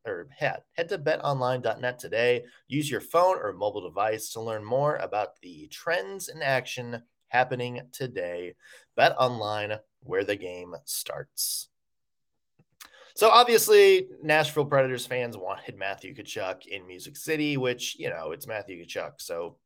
or 0.06 0.28
head, 0.38 0.62
head 0.74 0.90
to 0.90 1.00
betonline.net 1.00 2.00
today. 2.00 2.44
Use 2.68 2.90
your 2.90 3.02
phone 3.02 3.38
or 3.38 3.54
mobile 3.54 3.82
device 3.82 4.30
to 4.30 4.42
learn 4.42 4.64
more 4.64 4.98
about 4.98 5.40
the 5.42 5.68
trends 5.68 6.30
in 6.30 6.42
action 6.42 7.04
happening 7.30 7.82
today. 7.92 8.56
Bet 8.96 9.16
online 9.18 9.80
where 10.02 10.24
the 10.24 10.36
game 10.36 10.76
starts. 10.86 11.70
So 13.20 13.30
obviously, 13.30 14.08
Nashville 14.24 14.64
Predators 14.64 15.06
fans 15.06 15.36
wanted 15.36 15.78
Matthew 15.78 16.16
Tkachuk 16.16 16.66
in 16.68 16.88
Music 16.88 17.18
City, 17.18 17.58
which 17.58 18.00
you 18.00 18.10
know 18.10 18.32
it's 18.32 18.48
Matthew 18.48 18.86
Tkachuk, 18.86 19.16
so 19.18 19.58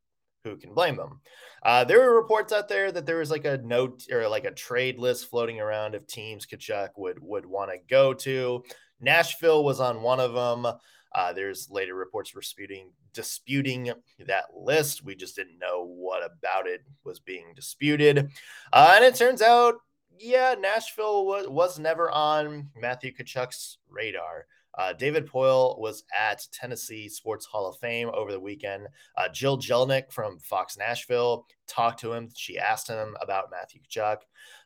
who 0.43 0.57
can 0.57 0.74
blame 0.74 0.95
them? 0.95 1.19
Uh, 1.62 1.83
there 1.83 2.00
were 2.00 2.19
reports 2.19 2.51
out 2.51 2.67
there 2.67 2.91
that 2.91 3.05
there 3.05 3.19
was 3.19 3.29
like 3.29 3.45
a 3.45 3.60
note 3.60 4.07
or 4.12 4.27
like 4.27 4.45
a 4.45 4.51
trade 4.51 4.98
list 4.98 5.29
floating 5.29 5.60
around 5.60 5.93
of 5.93 6.07
teams 6.07 6.48
Tkachuk 6.48 6.89
would 6.98 7.19
would 7.22 7.45
want 7.45 7.69
to 7.69 7.77
go 7.88 8.15
to. 8.15 8.63
Nashville 9.00 9.63
was 9.63 9.79
on 9.79 10.01
one 10.01 10.19
of 10.19 10.33
them. 10.33 10.74
Uh, 11.13 11.31
there's 11.33 11.69
later 11.69 11.93
reports 11.93 12.31
disputing 12.31 12.89
disputing 13.13 13.91
that 14.25 14.45
list. 14.55 15.05
We 15.05 15.13
just 15.13 15.36
didn't 15.36 15.60
know 15.60 15.86
what 15.86 16.24
about 16.24 16.65
it 16.65 16.81
was 17.03 17.19
being 17.19 17.53
disputed, 17.55 18.31
uh, 18.74 18.93
and 18.95 19.05
it 19.05 19.13
turns 19.13 19.43
out, 19.43 19.75
yeah, 20.20 20.55
Nashville 20.60 21.25
was 21.25 21.48
was 21.48 21.79
never 21.79 22.10
on 22.12 22.70
Matthew 22.75 23.13
Tkachuk's 23.13 23.77
radar. 23.89 24.46
Uh, 24.75 24.91
David 24.91 25.27
Poile 25.27 25.79
was 25.79 26.03
at 26.17 26.48
Tennessee 26.51 27.08
Sports 27.08 27.46
Hall 27.46 27.67
of 27.67 27.77
Fame 27.77 28.10
over 28.12 28.32
the 28.32 28.39
weekend. 28.39 28.88
Uh, 29.15 29.29
Jill 29.29 29.58
Jelenic 29.58 30.12
from 30.12 30.39
Fox 30.39 30.77
Nashville 30.77 31.46
talked 31.67 32.00
to 32.00 32.12
him. 32.12 32.29
She 32.36 32.58
asked 32.58 32.88
him 32.88 33.15
about 33.22 33.51
Matthew 33.51 33.82
Tkachuk, 33.82 34.17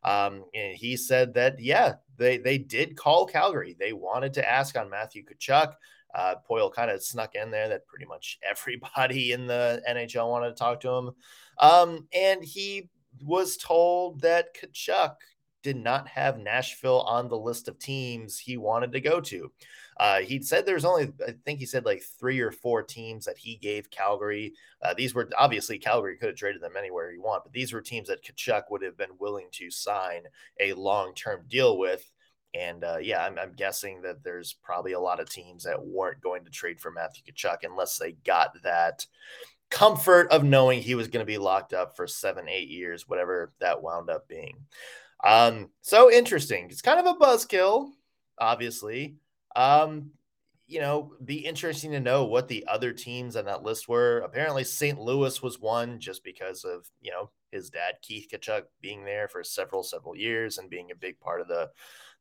um, 0.03 0.45
and 0.53 0.75
he 0.75 0.95
said 0.95 1.33
that 1.33 1.59
yeah, 1.59 1.95
they 2.17 2.37
they 2.37 2.57
did 2.57 2.95
call 2.95 3.25
Calgary. 3.25 3.75
They 3.77 3.93
wanted 3.93 4.33
to 4.35 4.49
ask 4.49 4.77
on 4.77 4.89
Matthew 4.89 5.23
Tkachuk. 5.25 5.73
Uh, 6.15 6.35
Poile 6.49 6.73
kind 6.73 6.89
of 6.89 7.03
snuck 7.03 7.35
in 7.35 7.51
there 7.51 7.67
that 7.67 7.85
pretty 7.85 8.05
much 8.05 8.39
everybody 8.49 9.33
in 9.33 9.45
the 9.45 9.81
NHL 9.89 10.29
wanted 10.29 10.49
to 10.49 10.55
talk 10.55 10.79
to 10.81 10.89
him, 10.89 11.11
um, 11.59 12.07
and 12.13 12.43
he 12.43 12.89
was 13.23 13.57
told 13.57 14.21
that 14.21 14.55
Tkachuk 14.55 15.15
did 15.63 15.75
not 15.77 16.07
have 16.07 16.39
Nashville 16.39 17.01
on 17.01 17.27
the 17.27 17.37
list 17.37 17.67
of 17.67 17.79
teams 17.79 18.37
he 18.37 18.57
wanted 18.57 18.91
to 18.91 19.01
go 19.01 19.19
to. 19.21 19.51
Uh, 19.99 20.19
he 20.19 20.41
said 20.41 20.65
there's 20.65 20.85
only, 20.85 21.11
I 21.27 21.33
think 21.43 21.59
he 21.59 21.65
said 21.65 21.85
like 21.85 22.03
three 22.19 22.39
or 22.39 22.51
four 22.51 22.83
teams 22.83 23.25
that 23.25 23.37
he 23.37 23.55
gave 23.55 23.89
Calgary. 23.89 24.53
Uh, 24.81 24.93
these 24.93 25.15
were 25.15 25.29
obviously 25.37 25.79
Calgary 25.79 26.17
could 26.17 26.29
have 26.29 26.37
traded 26.37 26.61
them 26.61 26.77
anywhere 26.77 27.11
he 27.11 27.17
want, 27.17 27.43
but 27.43 27.53
these 27.53 27.73
were 27.73 27.81
teams 27.81 28.07
that 28.07 28.23
Tkachuk 28.23 28.63
would 28.69 28.83
have 28.83 28.97
been 28.97 29.17
willing 29.19 29.47
to 29.53 29.71
sign 29.71 30.23
a 30.59 30.73
long 30.73 31.15
term 31.15 31.45
deal 31.47 31.77
with. 31.77 32.09
And 32.53 32.83
uh, 32.83 32.97
yeah, 33.01 33.23
I'm, 33.25 33.37
I'm, 33.37 33.53
guessing 33.53 34.01
that 34.03 34.23
there's 34.23 34.53
probably 34.63 34.93
a 34.93 34.99
lot 34.99 35.19
of 35.19 35.29
teams 35.29 35.63
that 35.65 35.83
weren't 35.83 36.21
going 36.21 36.45
to 36.45 36.49
trade 36.49 36.79
for 36.79 36.91
Matthew 36.91 37.23
Tkachuk 37.33 37.57
unless 37.63 37.97
they 37.97 38.13
got 38.25 38.51
that 38.63 39.05
comfort 39.69 40.31
of 40.31 40.43
knowing 40.43 40.81
he 40.81 40.95
was 40.95 41.07
going 41.07 41.25
to 41.25 41.29
be 41.29 41.37
locked 41.37 41.73
up 41.73 41.95
for 41.95 42.07
seven, 42.07 42.47
eight 42.47 42.69
years, 42.69 43.07
whatever 43.07 43.51
that 43.59 43.81
wound 43.81 44.09
up 44.09 44.27
being. 44.27 44.57
Um, 45.23 45.69
so 45.81 46.11
interesting. 46.11 46.67
It's 46.69 46.81
kind 46.81 46.99
of 46.99 47.05
a 47.05 47.19
buzzkill, 47.19 47.89
obviously. 48.39 49.15
Um, 49.55 50.11
you 50.67 50.81
know, 50.81 51.13
be 51.23 51.37
interesting 51.37 51.91
to 51.91 51.99
know 51.99 52.25
what 52.25 52.49
the 52.49 52.65
other 52.67 52.91
teams 52.91 53.37
on 53.37 53.45
that 53.45 53.63
list 53.63 53.87
were. 53.87 54.19
Apparently, 54.19 54.65
St. 54.65 54.99
Louis 54.99 55.41
was 55.41 55.59
one 55.59 55.99
just 55.99 56.23
because 56.23 56.65
of 56.65 56.85
you 57.01 57.11
know 57.11 57.31
his 57.51 57.69
dad 57.69 57.95
Keith 58.01 58.27
Tkachuk 58.31 58.63
being 58.81 59.05
there 59.05 59.29
for 59.29 59.43
several 59.43 59.81
several 59.81 60.15
years 60.15 60.57
and 60.57 60.69
being 60.69 60.91
a 60.91 60.95
big 60.95 61.19
part 61.19 61.39
of 61.39 61.47
the 61.47 61.69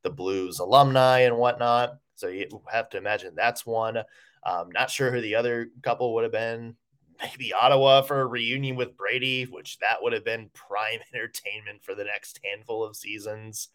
the 0.03 0.09
Blues 0.09 0.59
alumni 0.59 1.19
and 1.19 1.37
whatnot. 1.37 1.97
So 2.15 2.29
you 2.29 2.47
have 2.71 2.89
to 2.91 2.97
imagine 2.97 3.33
that's 3.35 3.65
one. 3.65 3.97
Um, 4.43 4.69
not 4.71 4.89
sure 4.89 5.11
who 5.11 5.19
the 5.19 5.35
other 5.35 5.69
couple 5.81 6.13
would 6.13 6.23
have 6.23 6.31
been 6.31 6.75
maybe 7.21 7.53
Ottawa 7.53 8.01
for 8.01 8.21
a 8.21 8.25
reunion 8.25 8.75
with 8.75 8.97
Brady, 8.97 9.43
which 9.43 9.77
that 9.79 9.97
would 10.01 10.13
have 10.13 10.25
been 10.25 10.49
prime 10.53 10.99
entertainment 11.13 11.83
for 11.83 11.95
the 11.95 12.03
next 12.03 12.39
handful 12.43 12.83
of 12.83 12.95
seasons. 12.95 13.69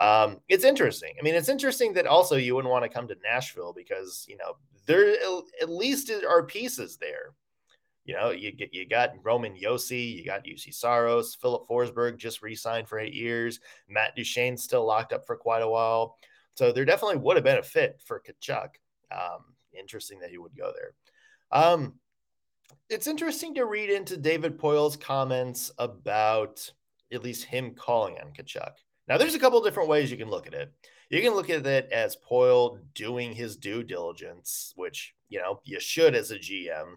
Um, 0.00 0.38
it's 0.48 0.64
interesting. 0.64 1.14
I 1.18 1.22
mean, 1.22 1.34
it's 1.34 1.48
interesting 1.48 1.92
that 1.94 2.06
also 2.06 2.36
you 2.36 2.54
wouldn't 2.54 2.72
want 2.72 2.84
to 2.84 2.88
come 2.88 3.08
to 3.08 3.16
Nashville 3.22 3.72
because 3.72 4.24
you 4.28 4.36
know 4.36 4.56
there 4.86 5.14
at 5.60 5.68
least 5.68 6.10
are 6.28 6.44
pieces 6.44 6.96
there. 6.96 7.34
You 8.04 8.14
know, 8.14 8.30
you 8.30 8.52
get 8.52 8.74
you 8.74 8.86
got 8.86 9.14
Roman 9.22 9.54
Josi, 9.54 10.16
you 10.16 10.24
got 10.24 10.44
Juuse 10.44 10.74
Saros, 10.74 11.34
Filip 11.34 11.66
Forsberg 11.68 12.18
just 12.18 12.42
re-signed 12.42 12.88
for 12.88 12.98
eight 12.98 13.14
years, 13.14 13.60
Matt 13.88 14.14
Duchene 14.14 14.58
still 14.58 14.86
locked 14.86 15.12
up 15.12 15.26
for 15.26 15.36
quite 15.36 15.62
a 15.62 15.68
while. 15.68 16.18
So 16.54 16.70
there 16.70 16.84
definitely 16.84 17.18
would 17.18 17.36
have 17.36 17.44
been 17.44 17.58
a 17.58 17.62
fit 17.62 18.00
for 18.04 18.20
Tkachuk. 18.20 18.74
Um, 19.10 19.54
interesting 19.76 20.20
that 20.20 20.30
he 20.30 20.38
would 20.38 20.56
go 20.56 20.72
there. 20.74 20.92
Um, 21.50 21.94
it's 22.88 23.06
interesting 23.06 23.54
to 23.54 23.64
read 23.64 23.90
into 23.90 24.16
David 24.16 24.58
Poile's 24.58 24.96
comments 24.96 25.70
about 25.78 26.70
at 27.12 27.22
least 27.22 27.44
him 27.44 27.74
calling 27.74 28.16
on 28.18 28.32
Tkachuk. 28.32 28.72
Now, 29.06 29.18
there's 29.18 29.34
a 29.34 29.38
couple 29.38 29.62
different 29.62 29.88
ways 29.88 30.10
you 30.10 30.16
can 30.16 30.30
look 30.30 30.46
at 30.46 30.54
it. 30.54 30.72
You 31.10 31.20
can 31.20 31.34
look 31.34 31.50
at 31.50 31.66
it 31.66 31.88
as 31.92 32.16
Poile 32.16 32.78
doing 32.94 33.32
his 33.32 33.56
due 33.56 33.82
diligence, 33.82 34.72
which 34.76 35.14
you 35.28 35.38
know 35.38 35.60
you 35.64 35.78
should 35.78 36.14
as 36.14 36.30
a 36.30 36.38
GM, 36.38 36.94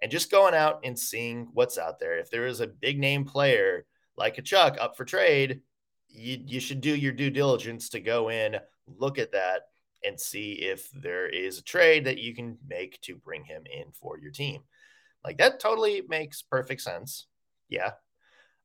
and 0.00 0.10
just 0.10 0.30
going 0.30 0.54
out 0.54 0.80
and 0.84 0.98
seeing 0.98 1.48
what's 1.52 1.76
out 1.76 1.98
there. 1.98 2.18
If 2.18 2.30
there 2.30 2.46
is 2.46 2.60
a 2.60 2.66
big 2.66 2.98
name 2.98 3.24
player 3.24 3.86
like 4.16 4.36
Tkachuk 4.36 4.80
up 4.80 4.96
for 4.96 5.04
trade, 5.04 5.60
you, 6.08 6.38
you 6.46 6.60
should 6.60 6.80
do 6.80 6.94
your 6.94 7.12
due 7.12 7.30
diligence 7.30 7.88
to 7.90 8.00
go 8.00 8.30
in, 8.30 8.56
look 8.86 9.18
at 9.18 9.32
that, 9.32 9.62
and 10.04 10.18
see 10.18 10.52
if 10.52 10.90
there 10.92 11.28
is 11.28 11.58
a 11.58 11.62
trade 11.62 12.04
that 12.04 12.18
you 12.18 12.34
can 12.34 12.56
make 12.66 13.00
to 13.02 13.16
bring 13.16 13.44
him 13.44 13.64
in 13.70 13.92
for 13.92 14.18
your 14.18 14.30
team. 14.30 14.62
Like 15.24 15.38
that 15.38 15.60
totally 15.60 16.02
makes 16.08 16.42
perfect 16.42 16.80
sense. 16.80 17.26
Yeah. 17.68 17.92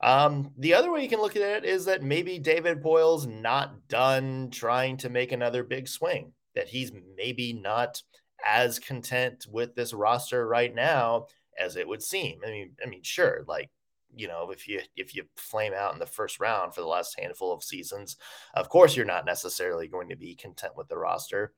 Um, 0.02 0.52
the 0.58 0.74
other 0.74 0.92
way 0.92 1.02
you 1.02 1.10
can 1.10 1.22
look 1.22 1.36
at 1.36 1.42
it 1.42 1.66
is 1.66 1.86
that 1.86 2.04
maybe 2.04 2.38
David 2.38 2.82
Poile's 2.82 3.26
not 3.28 3.88
done 3.88 4.50
trying 4.52 4.98
to 4.98 5.10
make 5.10 5.32
another 5.32 5.64
big 5.64 5.88
swing, 5.88 6.34
that 6.54 6.68
he's 6.68 6.92
maybe 7.16 7.54
not 7.54 8.02
as 8.46 8.80
content 8.80 9.46
with 9.50 9.74
this 9.76 9.94
roster 9.94 10.48
right 10.48 10.74
now 10.74 11.28
as 11.58 11.78
it 11.78 11.88
would 11.88 12.04
seem. 12.04 12.40
I 12.46 12.50
mean, 12.52 12.72
I 12.84 12.88
mean, 12.88 13.04
sure, 13.04 13.46
like 13.48 13.70
you 14.16 14.28
know, 14.28 14.50
if 14.52 14.68
you 14.68 14.82
if 14.96 15.16
you 15.16 15.24
flame 15.38 15.74
out 15.74 15.94
in 15.94 16.00
the 16.00 16.06
first 16.06 16.40
round 16.40 16.74
for 16.74 16.82
the 16.82 16.88
last 16.88 17.20
handful 17.20 17.54
of 17.54 17.64
seasons, 17.64 18.18
of 18.54 18.70
course 18.70 18.96
you're 18.96 19.06
not 19.06 19.26
necessarily 19.26 19.88
going 19.88 20.10
to 20.10 20.16
be 20.16 20.36
content 20.36 20.74
with 20.76 20.88
the 20.88 20.98
roster. 20.98 21.54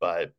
But 0.00 0.32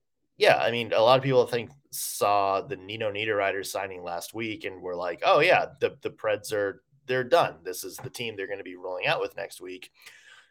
yeah, 0.44 0.58
I 0.58 0.72
mean, 0.72 0.92
a 0.92 1.02
lot 1.02 1.18
of 1.18 1.24
people 1.24 1.48
think 1.48 1.72
saw 1.92 2.60
the 2.60 2.76
Nino 2.76 3.10
Niederreiter 3.10 3.66
signing 3.66 4.04
last 4.04 4.34
week 4.34 4.66
and 4.66 4.82
were 4.82 4.96
like, 4.96 5.22
"Oh 5.24 5.40
yeah, 5.40 5.68
the 5.80 5.96
the 6.02 6.10
Preds 6.10 6.52
are 6.52 6.84
they're 7.08 7.24
done. 7.24 7.56
This 7.64 7.86
is 7.86 7.96
the 7.96 8.10
team 8.10 8.36
they're 8.36 8.48
going 8.48 8.58
to 8.58 8.64
be 8.66 8.76
rolling 8.76 9.08
out 9.08 9.22
with 9.22 9.38
next 9.38 9.62
week." 9.62 9.90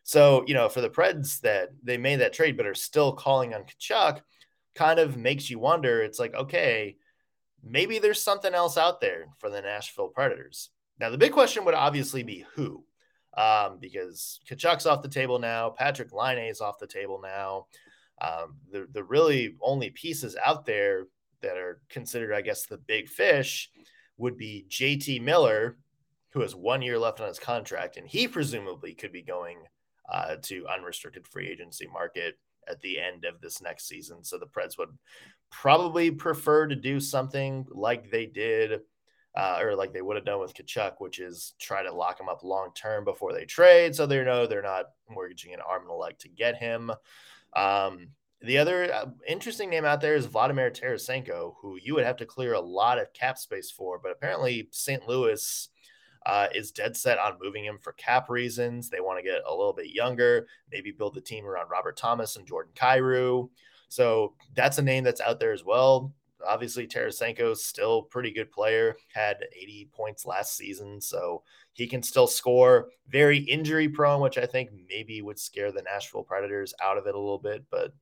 So 0.03 0.45
you 0.47 0.55
know, 0.55 0.71
for 0.71 0.81
the 0.81 0.89
Preds 0.89 1.41
that 1.41 1.73
they 1.83 1.99
made 1.99 2.21
that 2.21 2.33
trade 2.33 2.57
but 2.57 2.67
are 2.67 2.75
still 2.75 3.13
calling 3.13 3.53
on 3.53 3.65
Tkachuk, 3.65 4.23
kind 4.75 4.99
of 4.99 5.19
makes 5.19 5.51
you 5.51 5.59
wonder. 5.59 6.03
It's 6.03 6.19
like, 6.19 6.35
okay, 6.35 6.97
maybe 7.63 7.99
there's 7.99 8.23
something 8.23 8.55
else 8.55 8.79
out 8.79 9.03
there 9.03 9.27
for 9.39 9.51
the 9.51 9.61
Nashville 9.61 10.09
Predators. 10.09 10.71
Now, 10.99 11.11
the 11.11 11.19
big 11.19 11.33
question 11.33 11.67
would 11.67 11.75
obviously 11.75 12.23
be 12.23 12.47
who, 12.55 12.83
um, 13.37 13.77
because 13.79 14.41
Tkachuk's 14.49 14.87
off 14.87 15.03
the 15.03 15.09
table 15.09 15.39
now, 15.39 15.75
Patrik 15.79 16.13
Laine 16.13 16.49
is 16.49 16.63
off 16.63 16.79
the 16.79 16.87
table 16.87 17.21
now. 17.23 17.67
Um, 18.23 18.57
the 18.71 18.87
the 18.93 19.03
really 19.03 19.57
only 19.61 19.91
pieces 19.91 20.37
out 20.43 20.65
there 20.65 21.07
that 21.43 21.57
are 21.57 21.81
considered, 21.89 22.33
I 22.33 22.41
guess, 22.41 22.67
the 22.67 22.79
big 22.79 23.09
fish 23.09 23.69
would 24.17 24.37
be 24.37 24.67
JT 24.71 25.21
Miller, 25.23 25.77
who 26.31 26.41
has 26.41 26.55
one 26.55 26.83
year 26.83 26.99
left 26.99 27.21
on 27.21 27.29
his 27.29 27.41
contract, 27.41 27.97
and 27.97 28.07
he 28.07 28.29
presumably 28.29 28.95
could 28.95 29.13
be 29.13 29.23
going 29.23 29.59
uh, 30.11 30.37
to 30.43 30.67
unrestricted 30.69 31.27
free 31.27 31.49
agency 31.49 31.89
market 31.93 32.39
at 32.69 32.81
the 32.81 33.01
end 33.01 33.25
of 33.25 33.41
this 33.41 33.61
next 33.61 33.89
season. 33.89 34.23
So 34.23 34.39
the 34.39 34.47
Preds 34.47 34.79
would 34.79 34.97
probably 35.51 36.11
prefer 36.11 36.69
to 36.69 36.77
do 36.77 37.01
something 37.01 37.67
like 37.71 38.11
they 38.11 38.27
did. 38.27 38.81
Uh, 39.35 39.61
or 39.63 39.75
like 39.75 39.95
they 39.95 40.03
would 40.03 40.17
have 40.17 40.27
done 40.27 40.41
with 40.41 40.53
Tkachuk, 40.53 40.97
which 40.99 41.19
is 41.19 41.55
try 41.59 41.83
to 41.83 41.91
lock 41.91 42.21
him 42.21 42.29
up 42.29 42.45
long 42.45 42.69
term 42.75 43.03
before 43.03 43.33
they 43.33 43.47
trade, 43.47 43.95
so 43.95 44.05
they 44.05 44.23
know 44.23 44.47
they're 44.47 44.61
not 44.61 44.85
mortgaging 45.09 45.55
an 45.55 45.61
arm 45.67 45.85
and 45.85 45.91
a 45.91 45.95
leg 45.95 46.19
to 46.19 46.29
get 46.29 46.57
him. 46.57 46.93
Um, 47.55 48.09
the 48.41 48.59
other 48.59 48.93
uh, 48.93 49.07
interesting 49.27 49.71
name 49.71 49.85
out 49.85 50.01
there 50.01 50.17
is 50.17 50.27
Vladimir 50.27 50.71
Tarasenko, 50.71 51.55
who 51.61 51.79
you 51.81 51.95
would 51.95 52.05
have 52.05 52.17
to 52.17 52.27
clear 52.27 52.55
a 52.55 52.61
lot 52.61 52.99
of 52.99 53.13
cap 53.13 53.39
space 53.39 53.71
for, 53.71 54.01
but 54.03 54.11
apparently 54.11 54.69
St. 54.73 55.07
Louis 55.07 55.69
uh, 56.27 56.49
is 56.55 56.73
dead 56.73 56.97
set 56.97 57.19
on 57.19 57.39
moving 57.41 57.65
him 57.65 57.79
for 57.81 57.93
cap 57.93 58.29
reasons. 58.29 58.89
They 58.89 59.01
want 59.01 59.19
to 59.19 59.29
get 59.29 59.43
a 59.47 59.55
little 59.55 59.73
bit 59.73 59.91
younger, 59.91 60.47
maybe 60.71 60.91
build 60.91 61.15
the 61.15 61.21
team 61.21 61.47
around 61.47 61.71
Robert 61.71 61.97
Thomas 61.97 62.37
and 62.37 62.47
Jordan 62.47 62.73
Kyrou. 62.75 63.49
So 63.89 64.35
that's 64.55 64.79
a 64.79 64.83
name 64.83 65.05
that's 65.05 65.21
out 65.21 65.39
there 65.39 65.53
as 65.53 65.65
well. 65.65 66.13
Obviously, 66.47 66.87
Tarasenko 66.87 67.53
is 67.53 67.65
still 67.65 68.03
pretty 68.03 68.31
good 68.33 68.51
player, 68.51 68.97
had 69.13 69.37
80 69.55 69.91
points 69.93 70.27
last 70.27 70.57
season, 70.57 71.01
so 71.01 71.43
he 71.73 71.87
can 71.87 72.03
still 72.03 72.27
score. 72.27 72.91
Very 73.09 73.39
injury 73.39 73.89
prone, 73.89 74.21
which 74.21 74.39
I 74.39 74.47
think 74.47 74.71
maybe 74.89 75.23
would 75.23 75.39
scare 75.39 75.73
the 75.73 75.83
Nashville 75.83 76.25
Predators 76.25 76.75
out 76.83 76.99
of 76.99 77.07
it 77.07 77.15
a 77.15 77.19
little 77.19 77.39
bit, 77.39 77.65
but 77.71 77.93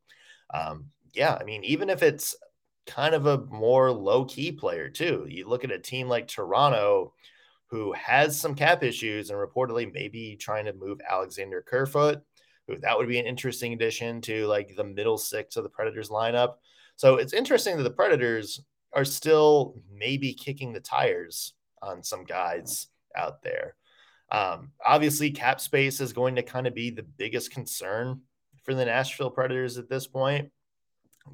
um, 0.52 0.86
yeah, 1.12 1.36
I 1.40 1.44
mean, 1.44 1.64
even 1.64 1.90
if 1.90 2.02
it's 2.02 2.34
kind 2.86 3.14
of 3.14 3.26
a 3.26 3.44
more 3.46 3.92
low 3.92 4.24
key 4.24 4.52
player, 4.52 4.88
too, 4.88 5.26
you 5.28 5.48
look 5.48 5.64
at 5.64 5.72
a 5.72 5.78
team 5.78 6.08
like 6.08 6.28
Toronto 6.28 7.14
who 7.66 7.92
has 7.92 8.38
some 8.38 8.54
cap 8.54 8.82
issues 8.82 9.30
and 9.30 9.38
reportedly 9.38 9.92
maybe 9.92 10.36
trying 10.36 10.64
to 10.64 10.72
move 10.72 11.00
Alexander 11.08 11.62
Kerfoot. 11.62 12.20
that 12.66 12.98
would 12.98 13.08
be 13.08 13.18
an 13.18 13.26
interesting 13.26 13.72
addition 13.72 14.20
to 14.22 14.46
like 14.46 14.74
the 14.76 14.84
middle 14.84 15.18
six 15.18 15.56
of 15.56 15.62
the 15.62 15.70
Predators 15.70 16.08
lineup. 16.08 16.54
So 17.00 17.16
it's 17.16 17.32
interesting 17.32 17.78
that 17.78 17.82
the 17.82 17.90
Predators 17.90 18.60
are 18.92 19.06
still 19.06 19.74
maybe 19.90 20.34
kicking 20.34 20.74
the 20.74 20.80
tires 20.80 21.54
on 21.80 22.02
some 22.02 22.24
guys 22.24 22.88
out 23.16 23.42
there. 23.42 23.74
Um, 24.30 24.72
obviously, 24.84 25.30
cap 25.30 25.62
space 25.62 26.02
is 26.02 26.12
going 26.12 26.34
to 26.34 26.42
kind 26.42 26.66
of 26.66 26.74
be 26.74 26.90
the 26.90 27.02
biggest 27.02 27.52
concern 27.52 28.20
for 28.64 28.74
the 28.74 28.84
Nashville 28.84 29.30
Predators 29.30 29.78
at 29.78 29.88
this 29.88 30.06
point. 30.06 30.50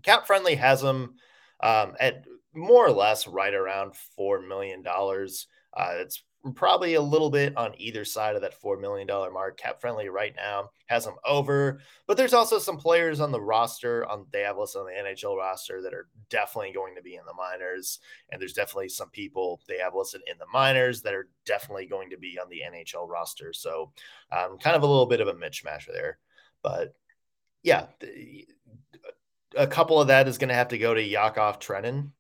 Cap 0.05 0.29
friendly 0.29 0.55
has 0.55 0.83
them 0.83 1.17
um, 1.59 1.95
at 1.99 2.25
more 2.55 2.87
or 2.87 2.93
less 2.93 3.27
right 3.27 3.53
around 3.53 3.95
$4 4.17 4.47
million. 4.47 4.85
Uh, 4.87 5.95
it's 5.97 6.23
probably 6.53 6.95
a 6.95 7.01
little 7.01 7.31
bit 7.31 7.57
on 7.57 7.75
either 7.79 8.05
side 8.05 8.37
of 8.37 8.43
that 8.43 8.61
$4 8.61 8.81
million 8.81 9.07
mark. 9.07 9.59
Cap 9.59 9.81
friendly 9.81 10.09
right 10.09 10.35
now 10.37 10.71
has 10.87 11.05
them 11.05 11.17
over, 11.25 11.81
but 12.07 12.17
there's 12.17 12.35
also 12.35 12.59
some 12.59 12.77
players 12.77 13.21
on 13.21 13.33
the 13.33 13.41
roster 13.41 14.09
on 14.09 14.27
they 14.33 14.43
have 14.43 14.57
on 14.59 14.67
the 14.67 14.93
NHL 14.93 15.37
roster 15.37 15.83
that 15.83 15.95
are 15.95 16.09
definitely 16.31 16.73
going 16.73 16.95
to 16.95 17.03
be 17.03 17.15
in 17.15 17.23
the 17.27 17.35
minors. 17.35 18.01
And 18.31 18.41
there's 18.41 18.53
definitely 18.53 18.89
some 18.89 19.11
people 19.11 19.61
they 19.69 19.79
have 19.79 19.95
listed 19.95 20.23
in 20.31 20.39
the 20.39 20.47
minors 20.53 21.03
that 21.03 21.15
are 21.15 21.29
definitely 21.45 21.87
going 21.87 22.11
to 22.11 22.19
be 22.19 22.39
on 22.41 22.49
the 22.49 22.63
NHL 22.67 23.09
roster. 23.09 23.53
So 23.53 23.93
um, 24.31 24.59
kind 24.59 24.77
of 24.77 24.83
a 24.83 24.87
little 24.87 25.07
bit 25.07 25.21
of 25.21 25.29
a 25.29 25.35
mismatch 25.35 25.87
there. 25.87 26.19
But 26.63 26.95
yeah, 27.63 27.87
a 29.57 29.67
couple 29.67 30.01
of 30.01 30.09
that 30.09 30.29
is 30.29 30.39
going 30.39 30.49
to 30.49 30.55
have 30.55 30.69
to 30.69 30.79
go 30.79 30.95
to 30.95 31.03
Yakov 31.03 31.59
Trenin 31.59 32.11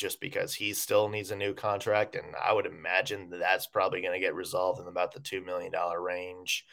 just 0.00 0.20
because 0.20 0.54
he 0.54 0.72
still 0.72 1.08
needs 1.08 1.30
a 1.30 1.36
new 1.36 1.54
contract. 1.54 2.16
And 2.16 2.34
I 2.42 2.52
would 2.52 2.66
imagine 2.66 3.30
that 3.30 3.40
that's 3.40 3.66
probably 3.66 4.00
going 4.00 4.14
to 4.14 4.24
get 4.24 4.34
resolved 4.34 4.80
in 4.80 4.88
about 4.88 5.12
the 5.12 5.20
$2 5.20 5.44
million 5.44 5.72
range. 6.00 6.64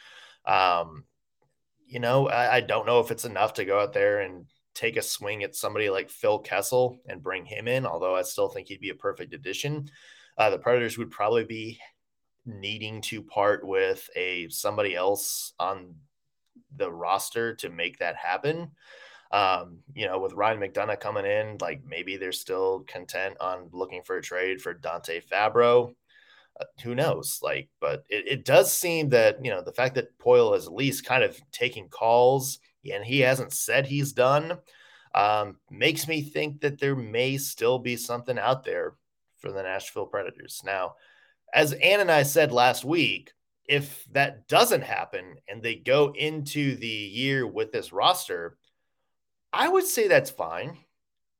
Um, 0.44 1.04
you 1.86 2.00
know, 2.00 2.28
I, 2.28 2.56
I, 2.56 2.60
don't 2.60 2.86
know 2.86 3.00
if 3.00 3.10
it's 3.10 3.24
enough 3.24 3.54
to 3.54 3.64
go 3.64 3.80
out 3.80 3.92
there 3.92 4.20
and 4.20 4.46
take 4.74 4.96
a 4.96 5.02
swing 5.02 5.42
at 5.42 5.56
somebody 5.56 5.90
like 5.90 6.10
Phil 6.10 6.38
Kessel 6.38 7.00
and 7.06 7.22
bring 7.22 7.44
him 7.44 7.68
in, 7.68 7.84
although 7.84 8.14
I 8.14 8.22
still 8.22 8.48
think 8.48 8.68
he'd 8.68 8.80
be 8.80 8.90
a 8.90 8.94
perfect 8.94 9.34
addition. 9.34 9.88
Uh, 10.36 10.50
the 10.50 10.58
Predators 10.58 10.96
would 10.96 11.10
probably 11.10 11.44
be 11.44 11.80
needing 12.46 13.02
to 13.02 13.22
part 13.22 13.66
with 13.66 14.08
a 14.16 14.48
somebody 14.48 14.94
else 14.94 15.52
on 15.58 15.94
the 16.76 16.90
roster 16.90 17.54
to 17.56 17.68
make 17.68 17.98
that 17.98 18.16
happen. 18.16 18.70
Um, 19.30 19.80
you 19.94 20.06
know, 20.06 20.18
with 20.18 20.32
Ryan 20.32 20.60
McDonagh 20.60 21.00
coming 21.00 21.26
in, 21.26 21.58
like 21.60 21.82
maybe 21.86 22.16
they're 22.16 22.32
still 22.32 22.84
content 22.86 23.36
on 23.40 23.68
looking 23.72 24.02
for 24.02 24.16
a 24.16 24.22
trade 24.22 24.62
for 24.62 24.72
Dante 24.72 25.20
Fabbro. 25.20 25.94
Uh, 26.58 26.64
who 26.82 26.94
knows? 26.94 27.40
Like, 27.42 27.68
but 27.78 28.04
it, 28.08 28.26
it 28.26 28.44
does 28.44 28.72
seem 28.72 29.10
that, 29.10 29.44
you 29.44 29.50
know, 29.50 29.62
the 29.62 29.72
fact 29.72 29.96
that 29.96 30.18
Poile 30.18 30.56
is 30.56 30.66
at 30.66 30.72
least 30.72 31.04
kind 31.04 31.22
of 31.22 31.38
taking 31.52 31.88
calls 31.88 32.58
and 32.90 33.04
he 33.04 33.20
hasn't 33.20 33.52
said 33.52 33.86
he's 33.86 34.12
done 34.12 34.58
um, 35.14 35.56
makes 35.70 36.08
me 36.08 36.22
think 36.22 36.60
that 36.60 36.80
there 36.80 36.96
may 36.96 37.36
still 37.36 37.78
be 37.78 37.96
something 37.96 38.38
out 38.38 38.64
there 38.64 38.94
for 39.38 39.52
the 39.52 39.62
Nashville 39.62 40.06
Predators. 40.06 40.62
Now, 40.64 40.94
as 41.54 41.72
Ann 41.72 42.00
and 42.00 42.10
I 42.10 42.22
said 42.22 42.52
last 42.52 42.84
week, 42.84 43.32
if 43.66 44.04
that 44.12 44.48
doesn't 44.48 44.82
happen 44.82 45.36
and 45.48 45.62
they 45.62 45.76
go 45.76 46.12
into 46.16 46.76
the 46.76 46.86
year 46.86 47.46
with 47.46 47.72
this 47.72 47.92
roster, 47.92 48.56
I 49.52 49.68
would 49.68 49.84
say 49.84 50.08
that's 50.08 50.30
fine. 50.30 50.76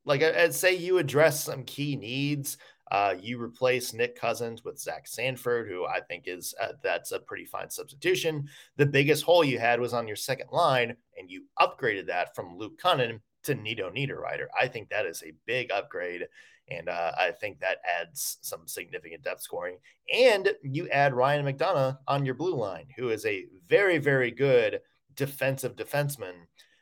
Like 0.04 0.22
I'd 0.22 0.54
say 0.54 0.74
you 0.74 0.98
address 0.98 1.44
some 1.44 1.64
key 1.64 1.96
needs. 1.96 2.56
Uh, 2.90 3.14
you 3.20 3.40
replace 3.40 3.92
Nick 3.92 4.18
Cousins 4.18 4.64
with 4.64 4.80
Zach 4.80 5.06
Sanford, 5.06 5.68
who 5.68 5.84
I 5.84 6.00
think 6.00 6.24
is 6.26 6.54
uh, 6.60 6.72
that's 6.82 7.12
a 7.12 7.20
pretty 7.20 7.44
fine 7.44 7.68
substitution. 7.68 8.48
The 8.76 8.86
biggest 8.86 9.24
hole 9.24 9.44
you 9.44 9.58
had 9.58 9.78
was 9.78 9.92
on 9.92 10.06
your 10.06 10.16
second 10.16 10.48
line, 10.50 10.96
and 11.18 11.30
you 11.30 11.44
upgraded 11.60 12.06
that 12.06 12.34
from 12.34 12.56
Luke 12.56 12.80
Kunin 12.82 13.20
to 13.44 13.54
Nino 13.54 13.90
Niederreiter. 13.90 14.46
I 14.58 14.68
think 14.68 14.88
that 14.88 15.04
is 15.04 15.22
a 15.22 15.34
big 15.44 15.70
upgrade, 15.70 16.26
and 16.70 16.88
uh, 16.88 17.12
I 17.18 17.32
think 17.32 17.60
that 17.60 17.78
adds 18.00 18.38
some 18.40 18.66
significant 18.66 19.22
depth 19.22 19.42
scoring. 19.42 19.76
And 20.14 20.50
you 20.62 20.88
add 20.88 21.12
Ryan 21.12 21.44
McDonagh 21.44 21.98
on 22.06 22.24
your 22.24 22.34
blue 22.34 22.54
line, 22.54 22.86
who 22.96 23.10
is 23.10 23.26
a 23.26 23.44
very, 23.68 23.98
very 23.98 24.30
good 24.30 24.80
defensive 25.14 25.76
defenseman 25.76 26.34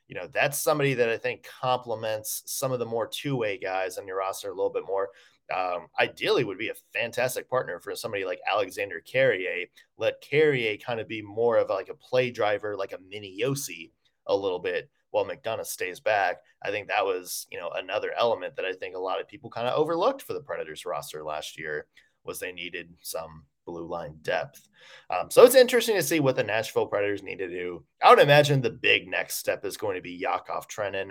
you 0.08 0.14
know, 0.14 0.28
that's 0.32 0.58
somebody 0.58 0.94
that 0.94 1.08
I 1.08 1.16
think 1.16 1.44
complements 1.60 2.42
some 2.46 2.72
of 2.72 2.78
the 2.78 2.86
more 2.86 3.06
two 3.06 3.36
way 3.36 3.58
guys 3.58 3.98
on 3.98 4.06
your 4.06 4.18
roster 4.18 4.50
a 4.50 4.54
little 4.54 4.70
bit 4.70 4.86
more. 4.86 5.10
Um, 5.54 5.86
ideally, 6.00 6.44
would 6.44 6.58
be 6.58 6.70
a 6.70 6.74
fantastic 6.92 7.48
partner 7.48 7.78
for 7.78 7.94
somebody 7.94 8.24
like 8.24 8.40
Alexandre 8.50 9.00
Carrier. 9.00 9.66
Let 9.96 10.20
Carrier 10.20 10.76
kind 10.76 11.00
of 11.00 11.06
be 11.06 11.22
more 11.22 11.56
of 11.56 11.70
like 11.70 11.88
a 11.88 11.94
play 11.94 12.30
driver, 12.30 12.76
like 12.76 12.92
a 12.92 12.98
mini 13.08 13.38
Josi 13.40 13.90
a 14.26 14.36
little 14.36 14.58
bit 14.58 14.90
while 15.10 15.24
McDonagh 15.24 15.66
stays 15.66 16.00
back. 16.00 16.38
I 16.62 16.70
think 16.70 16.88
that 16.88 17.04
was, 17.04 17.46
you 17.50 17.58
know, 17.58 17.70
another 17.74 18.12
element 18.18 18.56
that 18.56 18.64
I 18.64 18.72
think 18.72 18.96
a 18.96 19.00
lot 19.00 19.20
of 19.20 19.28
people 19.28 19.50
kind 19.50 19.68
of 19.68 19.74
overlooked 19.74 20.22
for 20.22 20.32
the 20.32 20.40
Predators 20.40 20.84
roster 20.84 21.22
last 21.22 21.58
year 21.58 21.86
was 22.24 22.40
they 22.40 22.52
needed 22.52 22.92
some 23.00 23.44
blue 23.66 23.86
line 23.86 24.16
depth. 24.22 24.68
Um, 25.10 25.30
so 25.30 25.44
it's 25.44 25.54
interesting 25.54 25.96
to 25.96 26.02
see 26.02 26.20
what 26.20 26.36
the 26.36 26.44
Nashville 26.44 26.86
Predators 26.86 27.22
need 27.22 27.38
to 27.38 27.48
do. 27.48 27.84
I 28.02 28.10
would 28.10 28.18
imagine 28.18 28.62
the 28.62 28.70
big 28.70 29.08
next 29.08 29.36
step 29.36 29.64
is 29.64 29.76
going 29.76 29.96
to 29.96 30.02
be 30.02 30.12
Yakov 30.12 30.68
Trenin. 30.68 31.10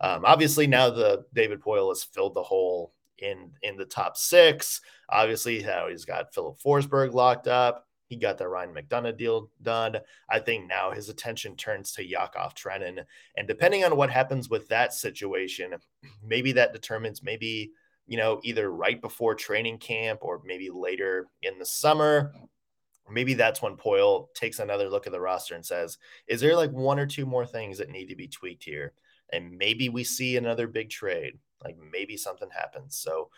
Um, 0.00 0.24
obviously, 0.24 0.66
now 0.66 0.90
the 0.90 1.24
David 1.34 1.60
Poile 1.60 1.90
has 1.90 2.02
filled 2.02 2.34
the 2.34 2.42
hole 2.42 2.94
in 3.18 3.50
in 3.62 3.76
the 3.76 3.84
top 3.84 4.16
six. 4.16 4.80
Obviously, 5.08 5.62
now 5.62 5.88
he's 5.88 6.04
got 6.04 6.34
Filip 6.34 6.58
Forsberg 6.64 7.12
locked 7.12 7.46
up. 7.46 7.86
He 8.06 8.16
got 8.16 8.38
the 8.38 8.48
Ryan 8.48 8.74
McDonagh 8.74 9.16
deal 9.16 9.50
done. 9.62 9.96
I 10.28 10.40
think 10.40 10.66
now 10.66 10.90
his 10.90 11.08
attention 11.08 11.54
turns 11.54 11.92
to 11.92 12.04
Yakov 12.04 12.56
Trenin. 12.56 13.04
And 13.36 13.46
depending 13.46 13.84
on 13.84 13.96
what 13.96 14.10
happens 14.10 14.50
with 14.50 14.66
that 14.68 14.92
situation, 14.92 15.74
maybe 16.26 16.50
that 16.52 16.72
determines 16.72 17.22
maybe 17.22 17.70
you 18.10 18.16
know, 18.16 18.40
either 18.42 18.68
right 18.68 19.00
before 19.00 19.36
training 19.36 19.78
camp 19.78 20.18
or 20.22 20.42
maybe 20.44 20.68
later 20.68 21.28
in 21.42 21.60
the 21.60 21.64
summer. 21.64 22.32
Maybe 23.08 23.34
that's 23.34 23.62
when 23.62 23.76
Poile 23.76 24.34
takes 24.34 24.58
another 24.58 24.88
look 24.88 25.06
at 25.06 25.12
the 25.12 25.20
roster 25.20 25.54
and 25.54 25.64
says, 25.64 25.96
is 26.26 26.40
there 26.40 26.56
like 26.56 26.72
one 26.72 26.98
or 26.98 27.06
two 27.06 27.24
more 27.24 27.46
things 27.46 27.78
that 27.78 27.88
need 27.88 28.06
to 28.06 28.16
be 28.16 28.26
tweaked 28.26 28.64
here? 28.64 28.94
And 29.32 29.56
maybe 29.56 29.88
we 29.88 30.02
see 30.02 30.36
another 30.36 30.66
big 30.66 30.90
trade. 30.90 31.38
Like 31.62 31.76
maybe 31.92 32.16
something 32.16 32.48
happens. 32.50 32.96
So 32.96 33.30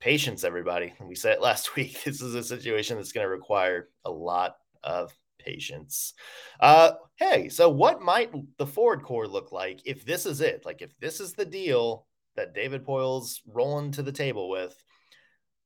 patience, 0.00 0.42
everybody. 0.42 0.92
We 1.00 1.14
said 1.14 1.34
it 1.34 1.40
last 1.40 1.76
week. 1.76 2.02
This 2.02 2.20
is 2.20 2.34
a 2.34 2.42
situation 2.42 2.96
that's 2.96 3.12
going 3.12 3.24
to 3.24 3.30
require 3.30 3.90
a 4.04 4.10
lot 4.10 4.56
of 4.82 5.16
patience. 5.38 6.14
Uh, 6.58 6.92
hey, 7.14 7.48
so 7.48 7.68
what 7.68 8.02
might 8.02 8.32
the 8.58 8.66
forward 8.66 9.04
core 9.04 9.28
look 9.28 9.52
like 9.52 9.82
if 9.84 10.04
this 10.04 10.26
is 10.26 10.40
it? 10.40 10.66
Like 10.66 10.82
if 10.82 10.98
this 10.98 11.20
is 11.20 11.34
the 11.34 11.44
deal, 11.44 12.06
that 12.36 12.54
David 12.54 12.84
Poile's 12.84 13.42
rolling 13.46 13.92
to 13.92 14.02
the 14.02 14.12
table 14.12 14.48
with, 14.48 14.76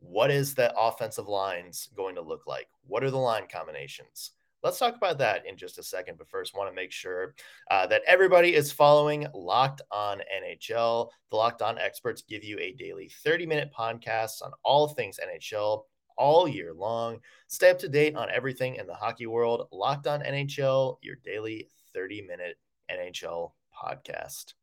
what 0.00 0.30
is 0.30 0.54
that 0.54 0.74
offensive 0.76 1.28
lines 1.28 1.88
going 1.96 2.14
to 2.14 2.22
look 2.22 2.46
like? 2.46 2.68
What 2.86 3.02
are 3.02 3.10
the 3.10 3.18
line 3.18 3.46
combinations? 3.50 4.32
Let's 4.62 4.78
talk 4.78 4.96
about 4.96 5.18
that 5.18 5.46
in 5.46 5.56
just 5.56 5.78
a 5.78 5.82
second. 5.82 6.18
But 6.18 6.28
first, 6.28 6.56
want 6.56 6.68
to 6.68 6.74
make 6.74 6.90
sure 6.90 7.34
uh, 7.70 7.86
that 7.86 8.02
everybody 8.06 8.54
is 8.54 8.72
following 8.72 9.26
Locked 9.32 9.82
On 9.92 10.18
NHL. 10.18 11.08
The 11.30 11.36
Locked 11.36 11.62
On 11.62 11.78
experts 11.78 12.22
give 12.22 12.42
you 12.42 12.58
a 12.58 12.72
daily 12.72 13.10
30 13.22 13.46
minute 13.46 13.70
podcast 13.76 14.42
on 14.42 14.50
all 14.64 14.88
things 14.88 15.20
NHL 15.24 15.84
all 16.16 16.48
year 16.48 16.74
long. 16.74 17.20
Stay 17.46 17.70
up 17.70 17.78
to 17.78 17.88
date 17.88 18.16
on 18.16 18.28
everything 18.30 18.74
in 18.74 18.86
the 18.86 18.94
hockey 18.94 19.26
world. 19.26 19.68
Locked 19.72 20.08
On 20.08 20.20
NHL, 20.20 20.96
your 21.02 21.16
daily 21.24 21.68
30 21.94 22.22
minute 22.22 22.58
NHL 22.90 23.52
podcast. 23.72 24.54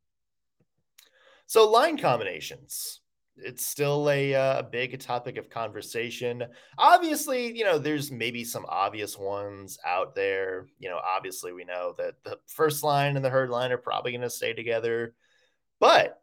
So 1.48 1.70
line 1.70 1.98
combinations. 1.98 3.02
It's 3.38 3.68
still 3.68 4.10
a, 4.10 4.34
uh, 4.34 4.60
a 4.60 4.64
big 4.64 4.98
topic 5.00 5.38
of 5.38 5.50
conversation. 5.50 6.46
Obviously, 6.78 7.56
you 7.56 7.66
know, 7.66 7.78
there's 7.78 8.10
maybe 8.10 8.46
some 8.46 8.66
obvious 8.70 9.18
ones 9.18 9.78
out 9.86 10.16
there. 10.16 10.68
You 10.80 10.90
know, 10.90 11.02
obviously, 11.06 11.52
we 11.52 11.66
know 11.66 11.94
that 11.98 12.16
the 12.24 12.38
first 12.48 12.82
line 12.82 13.18
and 13.18 13.26
the 13.26 13.30
herd 13.30 13.50
line 13.50 13.74
are 13.74 13.78
probably 13.78 14.12
going 14.12 14.22
to 14.22 14.30
stay 14.30 14.54
together, 14.54 15.16
but 15.82 16.22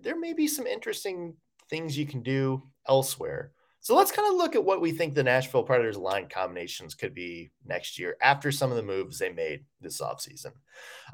there 0.00 0.18
may 0.18 0.32
be 0.32 0.48
some 0.48 0.66
interesting 0.66 1.34
things 1.70 1.96
you 1.96 2.06
can 2.06 2.22
do 2.22 2.64
elsewhere. 2.88 3.52
So 3.80 3.94
let's 3.94 4.12
kind 4.12 4.28
of 4.28 4.36
look 4.36 4.56
at 4.56 4.64
what 4.64 4.80
we 4.80 4.90
think 4.90 5.14
the 5.14 5.22
Nashville 5.22 5.62
Predators 5.62 5.96
line 5.96 6.28
combinations 6.28 6.94
could 6.94 7.14
be 7.14 7.50
next 7.64 7.98
year 7.98 8.16
after 8.20 8.50
some 8.50 8.70
of 8.70 8.76
the 8.76 8.82
moves 8.82 9.18
they 9.18 9.30
made 9.30 9.64
this 9.80 10.00
offseason. 10.00 10.52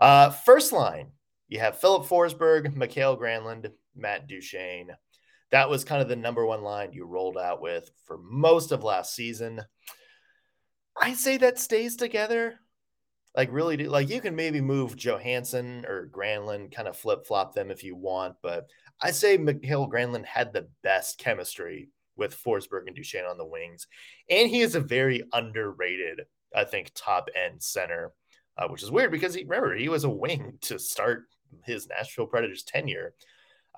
Uh, 0.00 0.30
first 0.30 0.72
line, 0.72 1.08
you 1.48 1.60
have 1.60 1.78
Filip 1.78 2.04
Forsberg, 2.04 2.74
Mikael 2.74 3.16
Granlund, 3.16 3.70
Matt 3.94 4.28
Duchene. 4.28 4.90
That 5.50 5.70
was 5.70 5.84
kind 5.84 6.02
of 6.02 6.08
the 6.08 6.16
number 6.16 6.44
one 6.44 6.62
line 6.62 6.92
you 6.92 7.04
rolled 7.04 7.38
out 7.38 7.60
with 7.60 7.90
for 8.04 8.18
most 8.18 8.72
of 8.72 8.82
last 8.82 9.14
season. 9.14 9.62
I 11.00 11.14
say 11.14 11.36
that 11.38 11.58
stays 11.58 11.96
together. 11.96 12.54
Like 13.36 13.50
really, 13.52 13.76
do, 13.76 13.88
like 13.88 14.08
you 14.08 14.20
can 14.20 14.36
maybe 14.36 14.60
move 14.60 14.96
Johansen 14.96 15.84
or 15.86 16.08
Granlund, 16.12 16.72
kind 16.72 16.86
of 16.86 16.96
flip 16.96 17.26
flop 17.26 17.54
them 17.54 17.70
if 17.70 17.82
you 17.82 17.96
want, 17.96 18.36
but 18.42 18.68
I 19.02 19.10
say 19.10 19.36
Mikael 19.36 19.90
Granlund 19.90 20.24
had 20.24 20.52
the 20.52 20.68
best 20.82 21.18
chemistry 21.18 21.88
with 22.16 22.36
Forsberg 22.36 22.86
and 22.86 22.94
Duchene 22.94 23.24
on 23.24 23.36
the 23.36 23.44
wings, 23.44 23.88
and 24.30 24.48
he 24.48 24.60
is 24.60 24.76
a 24.76 24.80
very 24.80 25.24
underrated, 25.32 26.22
I 26.54 26.62
think, 26.62 26.92
top 26.94 27.28
end 27.34 27.60
center 27.60 28.12
uh, 28.56 28.68
which 28.68 28.82
is 28.82 28.90
weird 28.90 29.10
because 29.10 29.34
he 29.34 29.42
remember 29.42 29.74
he 29.74 29.88
was 29.88 30.04
a 30.04 30.10
wing 30.10 30.58
to 30.62 30.78
start 30.78 31.24
his 31.64 31.88
Nashville 31.88 32.26
Predators 32.26 32.62
tenure. 32.62 33.14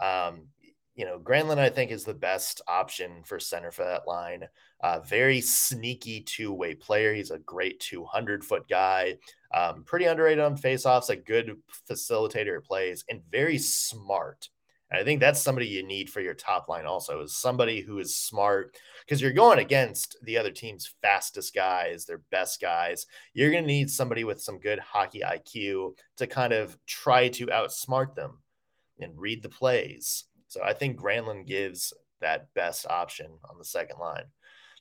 Um, 0.01 0.49
you 0.97 1.05
know, 1.05 1.19
Granlund, 1.19 1.59
I 1.59 1.69
think, 1.69 1.91
is 1.91 2.05
the 2.05 2.15
best 2.15 2.62
option 2.67 3.23
for 3.23 3.39
center 3.39 3.71
for 3.71 3.85
that 3.85 4.09
line. 4.09 4.49
Uh, 4.81 5.01
very 5.01 5.43
sneaky 5.43 6.23
two 6.23 6.53
way 6.53 6.75
player. 6.75 7.12
He's 7.12 7.31
a 7.31 7.39
great 7.39 7.81
200 7.81 8.43
foot 8.43 8.67
guy, 8.67 9.19
um, 9.55 9.85
pretty 9.85 10.07
underrated 10.07 10.43
on 10.43 10.57
faceoffs, 10.57 11.11
a 11.11 11.17
good 11.17 11.59
facilitator 11.89 12.65
plays, 12.65 13.05
and 13.11 13.21
very 13.31 13.59
smart. 13.59 14.49
And 14.91 15.01
I 15.01 15.05
think 15.05 15.21
that's 15.21 15.43
somebody 15.43 15.67
you 15.67 15.87
need 15.87 16.09
for 16.09 16.21
your 16.21 16.35
top 16.35 16.69
line 16.69 16.87
also 16.87 17.21
is 17.23 17.37
somebody 17.37 17.81
who 17.83 17.99
is 17.99 18.17
smart 18.17 18.77
because 19.07 19.23
you're 19.23 19.33
going 19.33 19.61
against 19.61 20.16
the 20.23 20.37
other 20.37 20.51
team's 20.51 20.92
fastest 21.01 21.55
guys, 21.55 22.05
their 22.05 22.23
best 22.31 22.61
guys. 22.61 23.07
You're 23.35 23.53
going 23.53 23.62
to 23.62 23.69
need 23.69 23.90
somebody 23.90 24.25
with 24.25 24.40
some 24.40 24.59
good 24.59 24.81
hockey 24.81 25.23
IQ 25.25 25.92
to 26.16 26.27
kind 26.27 26.53
of 26.53 26.77
try 26.87 27.29
to 27.29 27.47
outsmart 27.47 28.14
them 28.16 28.38
and 28.99 29.12
read 29.16 29.42
the 29.42 29.49
plays. 29.49 30.25
So 30.49 30.62
I 30.62 30.73
think 30.73 30.99
Granlund 30.99 31.47
gives 31.47 31.92
that 32.21 32.53
best 32.55 32.87
option 32.88 33.31
on 33.49 33.59
the 33.59 33.64
second 33.64 33.99
line. 33.99 34.25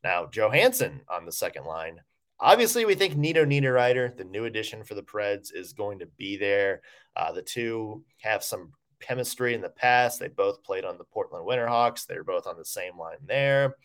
Now, 0.04 0.26
Johansen 0.26 1.02
on 1.10 1.26
the 1.26 1.32
second 1.32 1.66
line. 1.66 2.00
Obviously, 2.40 2.86
we 2.86 2.96
think 2.96 3.16
Nino 3.16 3.46
Niederreiter, 3.46 4.16
the 4.16 4.24
new 4.24 4.46
addition 4.46 4.84
for 4.84 4.96
the 4.96 5.04
Preds, 5.04 5.54
is 5.54 5.74
going 5.74 6.00
to 6.00 6.06
be 6.18 6.36
there. 6.36 6.82
Uh, 7.16 7.32
the 7.32 7.42
two 7.42 8.04
have 8.22 8.44
some 8.44 8.72
chemistry 9.02 9.54
in 9.54 9.62
the 9.62 9.70
past. 9.70 10.20
They 10.20 10.28
both 10.28 10.64
played 10.64 10.84
on 10.84 10.98
the 10.98 11.06
Portland 11.06 11.48
Winterhawks. 11.48 12.06
They're 12.06 12.24
both 12.24 12.48
on 12.48 12.58
the 12.58 12.66
same 12.66 12.98
line 12.98 13.18
there. 13.26 13.76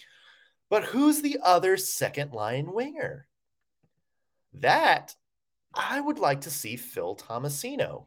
But 0.71 0.85
who's 0.85 1.21
the 1.21 1.39
other 1.43 1.77
second 1.77 2.33
line 2.33 2.73
winger? 2.73 3.27
That 4.55 5.15
I 5.75 6.01
would 6.01 6.19
like 6.19 6.43
to 6.43 6.51
see 6.51 6.77
Phil 6.77 7.17
Tomasino. 7.17 8.07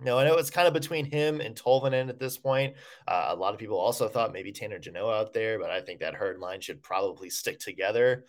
No, 0.00 0.18
I 0.18 0.24
know 0.24 0.36
it's 0.36 0.50
kind 0.50 0.68
of 0.68 0.74
between 0.74 1.06
him 1.06 1.40
and 1.40 1.54
Tolvanen 1.54 2.08
at 2.08 2.18
this 2.18 2.36
point. 2.36 2.74
Uh, 3.06 3.28
a 3.28 3.36
lot 3.36 3.54
of 3.54 3.60
people 3.60 3.78
also 3.78 4.08
thought 4.08 4.32
maybe 4.32 4.52
Tanner 4.52 4.78
Jeannot 4.78 5.10
out 5.10 5.32
there, 5.32 5.58
but 5.58 5.70
I 5.70 5.80
think 5.80 6.00
that 6.00 6.14
herd 6.14 6.38
line 6.38 6.60
should 6.60 6.82
probably 6.82 7.30
stick 7.30 7.58
together. 7.58 8.26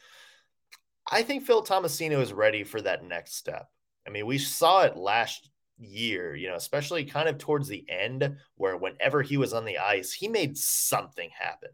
I 1.10 1.24
think 1.24 1.44
Phil 1.44 1.64
Tomasino 1.64 2.22
is 2.22 2.32
ready 2.32 2.64
for 2.64 2.82
that 2.82 3.04
next 3.04 3.36
step. 3.36 3.70
I 4.06 4.12
mean, 4.12 4.26
we 4.26 4.38
saw 4.38 4.84
it 4.84 4.96
last 4.96 5.50
year, 5.78 6.36
you 6.36 6.48
know, 6.48 6.56
especially 6.56 7.04
kind 7.04 7.28
of 7.28 7.38
towards 7.38 7.68
the 7.68 7.86
end, 7.90 8.38
where 8.56 8.78
whenever 8.78 9.22
he 9.22 9.36
was 9.36 9.54
on 9.54 9.66
the 9.66 9.78
ice, 9.78 10.14
he 10.14 10.30
made 10.30 10.58
something 10.58 11.30
happen. 11.38 11.70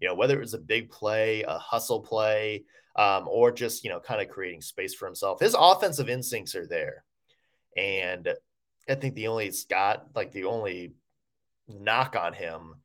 You 0.00 0.08
know, 0.08 0.14
whether 0.14 0.36
it 0.36 0.40
was 0.40 0.54
a 0.54 0.58
big 0.58 0.90
play, 0.90 1.42
a 1.42 1.58
hustle 1.58 2.00
play, 2.00 2.64
um, 2.96 3.28
or 3.28 3.52
just, 3.52 3.84
you 3.84 3.90
know, 3.90 4.00
kind 4.00 4.20
of 4.20 4.28
creating 4.28 4.62
space 4.62 4.94
for 4.94 5.06
himself. 5.06 5.40
His 5.40 5.56
offensive 5.58 6.08
instincts 6.08 6.54
are 6.54 6.66
there. 6.66 7.04
And 7.76 8.28
I 8.88 8.94
think 8.94 9.14
the 9.14 9.28
only 9.28 9.50
Scott, 9.52 10.06
like 10.14 10.32
the 10.32 10.44
only 10.44 10.94
knock 11.68 12.16
on 12.16 12.32
him 12.32 12.76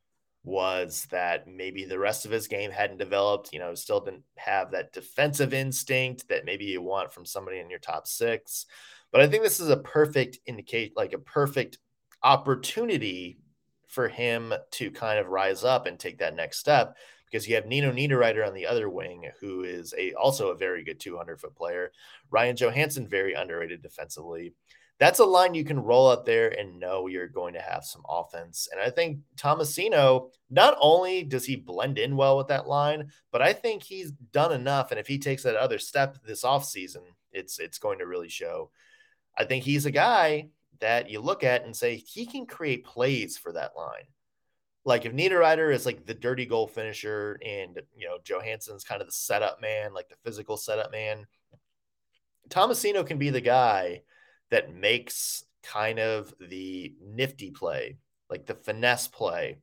was 0.43 1.07
that 1.09 1.47
maybe 1.47 1.85
the 1.85 1.97
rest 1.97 2.25
of 2.25 2.31
his 2.31 2.47
game 2.47 2.69
hadn't 2.69 2.99
developed, 2.99 3.51
you 3.51 3.57
know, 3.57 3.73
still 3.73 3.99
didn't 3.99 4.23
have 4.37 4.71
that 4.71 4.93
defensive 4.93 5.53
instinct 5.53 6.27
that 6.29 6.45
maybe 6.45 6.65
you 6.65 6.81
want 6.81 7.11
from 7.11 7.25
somebody 7.25 7.59
in 7.59 7.69
your 7.69 7.79
top 7.79 8.05
six. 8.05 8.67
But 9.11 9.21
I 9.21 9.27
think 9.27 9.41
this 9.41 9.59
is 9.59 9.69
a 9.69 9.77
perfect 9.77 10.37
indicate, 10.45 10.93
like 10.95 11.13
a 11.13 11.17
perfect 11.17 11.79
opportunity 12.21 13.39
for 13.95 14.07
him 14.07 14.53
to 14.71 14.91
kind 14.91 15.17
of 15.17 15.27
rise 15.27 15.63
up 15.63 15.87
and 15.87 15.97
take 15.97 16.19
that 16.19 16.35
next 16.35 16.59
step 16.59 16.95
because 17.25 17.47
you 17.47 17.55
have 17.55 17.65
Nino 17.65 17.91
Niederreiter 17.91 18.45
on 18.47 18.53
the 18.53 18.67
other 18.67 18.89
wing, 18.89 19.29
who 19.41 19.63
is 19.63 19.93
a 19.97 20.13
also 20.13 20.49
a 20.49 20.57
very 20.57 20.83
good 20.83 20.99
200 20.99 21.41
foot 21.41 21.55
player. 21.55 21.91
Ryan 22.29 22.55
Johansen, 22.55 23.07
very 23.07 23.33
underrated 23.33 23.81
defensively 23.81 24.53
that's 24.97 25.19
a 25.19 25.25
line 25.25 25.53
you 25.53 25.65
can 25.65 25.79
roll 25.79 26.07
up 26.07 26.25
there 26.25 26.49
and 26.57 26.79
know 26.79 27.07
you're 27.07 27.27
going 27.27 27.53
to 27.53 27.61
have 27.61 27.83
some 27.83 28.03
offense. 28.07 28.69
And 28.71 28.79
I 28.79 28.89
think 28.89 29.19
Tomasino, 29.35 30.29
not 30.49 30.77
only 30.79 31.23
does 31.23 31.45
he 31.45 31.57
blend 31.57 31.97
in 31.97 32.15
well 32.15 32.37
with 32.37 32.47
that 32.47 32.67
line, 32.67 33.09
but 33.31 33.41
I 33.41 33.51
think 33.51 33.83
he's 33.83 34.11
done 34.11 34.53
enough. 34.53 34.91
And 34.91 34.99
if 34.99 35.07
he 35.07 35.19
takes 35.19 35.43
that 35.43 35.57
other 35.57 35.79
step 35.79 36.17
this 36.25 36.43
offseason, 36.43 37.03
it's 37.33 37.59
it's 37.59 37.77
going 37.77 37.99
to 37.99 38.07
really 38.07 38.29
show. 38.29 38.71
I 39.37 39.43
think 39.43 39.65
he's 39.65 39.85
a 39.85 39.91
guy 39.91 40.47
that 40.79 41.09
you 41.09 41.19
look 41.19 41.43
at 41.43 41.65
and 41.65 41.75
say 41.75 41.95
he 41.95 42.25
can 42.25 42.45
create 42.45 42.85
plays 42.85 43.37
for 43.37 43.51
that 43.53 43.75
line. 43.77 44.05
Like 44.83 45.05
if 45.05 45.13
Niederreiter 45.13 45.73
is 45.73 45.85
like 45.85 46.05
the 46.05 46.13
dirty 46.13 46.45
goal 46.45 46.67
finisher 46.67 47.39
and 47.43 47.81
you 47.95 48.07
know 48.07 48.17
Johansen's 48.23 48.83
kind 48.83 49.01
of 49.01 49.07
the 49.07 49.13
setup 49.13 49.61
man, 49.61 49.93
like 49.93 50.09
the 50.09 50.15
physical 50.23 50.57
setup 50.57 50.91
man, 50.91 51.25
Tomasino 52.49 53.05
can 53.05 53.17
be 53.17 53.31
the 53.31 53.41
guy 53.41 54.03
that 54.51 54.73
makes 54.73 55.43
kind 55.63 55.99
of 55.99 56.33
the 56.39 56.93
nifty 57.01 57.51
play, 57.51 57.97
like 58.29 58.45
the 58.45 58.55
finesse 58.55 59.07
play. 59.07 59.57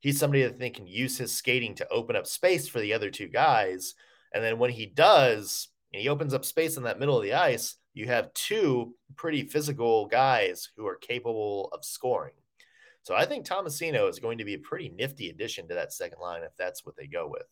He's 0.00 0.18
somebody 0.18 0.42
that 0.42 0.58
they 0.58 0.70
can 0.70 0.86
use 0.86 1.16
his 1.16 1.32
skating 1.32 1.76
to 1.76 1.88
open 1.88 2.16
up 2.16 2.26
space 2.26 2.68
for 2.68 2.80
the 2.80 2.92
other 2.92 3.10
two 3.10 3.28
guys. 3.28 3.94
And 4.34 4.42
then 4.42 4.58
when 4.58 4.70
he 4.70 4.86
does, 4.86 5.68
and 5.92 6.02
he 6.02 6.08
opens 6.08 6.34
up 6.34 6.44
space 6.44 6.76
in 6.76 6.82
that 6.82 6.98
middle 6.98 7.16
of 7.16 7.22
the 7.22 7.34
ice, 7.34 7.76
you 7.94 8.06
have 8.06 8.34
two 8.34 8.94
pretty 9.16 9.44
physical 9.44 10.06
guys 10.06 10.70
who 10.76 10.86
are 10.86 10.96
capable 10.96 11.68
of 11.72 11.84
scoring. 11.84 12.34
So 13.02 13.14
I 13.14 13.26
think 13.26 13.46
Tomasino 13.46 14.08
is 14.08 14.18
going 14.18 14.38
to 14.38 14.44
be 14.44 14.54
a 14.54 14.58
pretty 14.58 14.88
nifty 14.88 15.30
addition 15.30 15.68
to 15.68 15.74
that 15.74 15.92
second 15.92 16.18
line 16.20 16.42
if 16.42 16.56
that's 16.56 16.84
what 16.84 16.96
they 16.96 17.06
go 17.06 17.28
with. 17.28 17.44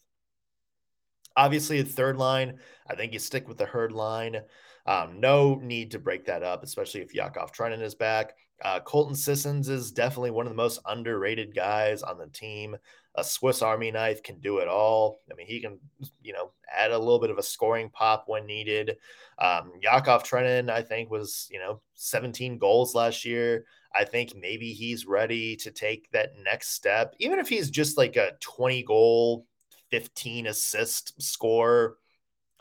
Obviously, 1.37 1.81
the 1.81 1.89
third 1.89 2.17
line, 2.17 2.59
I 2.89 2.95
think 2.95 3.13
you 3.13 3.19
stick 3.19 3.49
with 3.49 3.57
the 3.57 3.67
herd 3.67 3.93
line. 3.93 4.41
Um, 4.87 5.21
no 5.21 5.55
need 5.55 5.93
to 5.93 5.99
break 5.99 6.27
that 6.27 6.43
up, 6.43 6.63
especially 6.63 7.01
if 7.01 7.15
Yakov 7.15 7.53
Trenin 7.53 7.81
is 7.81 7.95
back. 7.95 8.35
Uh, 8.63 8.81
Colton 8.81 9.15
Sissons 9.15 9.69
is 9.69 9.93
definitely 9.93 10.31
one 10.31 10.47
of 10.47 10.53
the 10.53 10.57
most 10.57 10.81
underrated 10.87 11.55
guys 11.55 12.03
on 12.03 12.19
the 12.19 12.29
team. 12.29 12.77
A 13.15 13.25
Swiss 13.25 13.61
Army 13.61 13.91
knife 13.91 14.23
can 14.23 14.41
do 14.41 14.59
it 14.59 14.69
all. 14.69 15.21
I 15.31 15.35
mean, 15.35 15.47
he 15.47 15.61
can, 15.61 15.79
you 16.23 16.33
know, 16.33 16.53
add 16.73 16.93
a 16.93 16.99
little 16.99 17.19
bit 17.19 17.31
of 17.31 17.39
a 17.39 17.43
scoring 17.43 17.91
pop 17.91 18.25
when 18.27 18.47
needed. 18.47 18.97
Um, 19.39 19.73
Yakov 19.83 20.25
Trenin, 20.25 20.71
I 20.71 20.83
think, 20.83 21.11
was, 21.11 21.49
you 21.51 21.59
know, 21.59 21.81
17 21.95 22.59
goals 22.59 22.95
last 22.95 23.25
year. 23.25 23.67
I 23.95 24.05
think 24.05 24.35
maybe 24.35 24.73
he's 24.73 25.05
ready 25.05 25.57
to 25.57 25.71
take 25.71 26.11
that 26.13 26.33
next 26.43 26.71
step, 26.71 27.15
even 27.19 27.39
if 27.39 27.49
he's 27.49 27.69
just 27.69 27.99
like 27.99 28.17
a 28.17 28.33
20 28.41 28.83
goal, 28.85 29.47
15 29.91 30.47
assist 30.47 31.21
score 31.21 31.99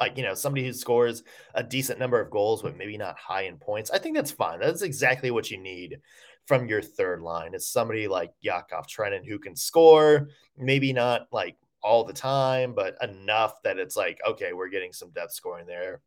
like 0.01 0.17
you 0.17 0.23
know 0.23 0.33
somebody 0.33 0.65
who 0.65 0.73
scores 0.73 1.23
a 1.53 1.63
decent 1.63 1.99
number 1.99 2.19
of 2.19 2.29
goals 2.29 2.61
but 2.61 2.75
maybe 2.75 2.97
not 2.97 3.17
high 3.17 3.43
in 3.43 3.57
points 3.57 3.91
i 3.91 3.97
think 3.97 4.15
that's 4.15 4.31
fine 4.31 4.59
that's 4.59 4.81
exactly 4.81 5.31
what 5.31 5.49
you 5.49 5.57
need 5.57 6.01
from 6.47 6.67
your 6.67 6.81
third 6.81 7.21
line. 7.21 7.53
Is 7.53 7.67
somebody 7.67 8.07
like 8.07 8.33
yakov 8.41 8.87
trenin 8.87 9.25
who 9.25 9.39
can 9.39 9.55
score 9.55 10.29
maybe 10.57 10.93
not 10.93 11.27
like 11.31 11.57
all 11.83 12.03
the 12.03 12.13
time 12.13 12.73
but 12.73 12.95
enough 13.01 13.61
that 13.63 13.79
it's 13.79 13.97
like 13.97 14.19
okay 14.27 14.53
we're 14.53 14.69
getting 14.69 14.93
some 14.93 15.11
depth 15.11 15.33
scoring 15.33 15.65
there. 15.65 16.01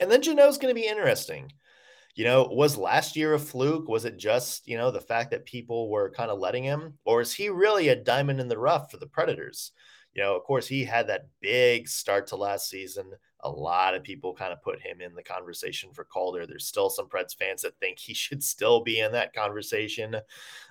And 0.00 0.10
then 0.10 0.22
Jeannot's 0.22 0.58
going 0.58 0.74
to 0.74 0.80
be 0.80 0.86
interesting. 0.86 1.52
You 2.14 2.24
know 2.24 2.48
was 2.50 2.76
last 2.76 3.16
year 3.16 3.34
a 3.34 3.38
fluke? 3.38 3.88
Was 3.88 4.04
it 4.04 4.16
just 4.16 4.66
you 4.66 4.76
know 4.76 4.90
the 4.90 5.00
fact 5.00 5.30
that 5.30 5.44
people 5.44 5.88
were 5.88 6.10
kind 6.10 6.30
of 6.30 6.38
letting 6.38 6.64
him? 6.64 6.98
Or 7.04 7.20
is 7.20 7.32
he 7.32 7.48
really 7.48 7.88
a 7.88 7.96
diamond 7.96 8.40
in 8.40 8.48
the 8.48 8.58
rough 8.58 8.90
for 8.90 8.96
the 8.96 9.06
predators? 9.06 9.72
You 10.14 10.22
know, 10.22 10.34
of 10.36 10.42
course, 10.42 10.66
he 10.66 10.84
had 10.84 11.06
that 11.08 11.28
big 11.40 11.86
start 11.86 12.26
to 12.28 12.36
last 12.36 12.68
season. 12.68 13.12
A 13.40 13.50
lot 13.50 13.94
of 13.94 14.02
people 14.02 14.34
kind 14.34 14.52
of 14.52 14.62
put 14.62 14.80
him 14.80 15.00
in 15.00 15.14
the 15.14 15.22
conversation 15.22 15.92
for 15.92 16.04
Calder. 16.04 16.46
There's 16.46 16.66
still 16.66 16.90
some 16.90 17.08
Preds 17.08 17.36
fans 17.36 17.62
that 17.62 17.78
think 17.78 17.98
he 17.98 18.14
should 18.14 18.42
still 18.42 18.82
be 18.82 19.00
in 19.00 19.12
that 19.12 19.34
conversation. 19.34 20.16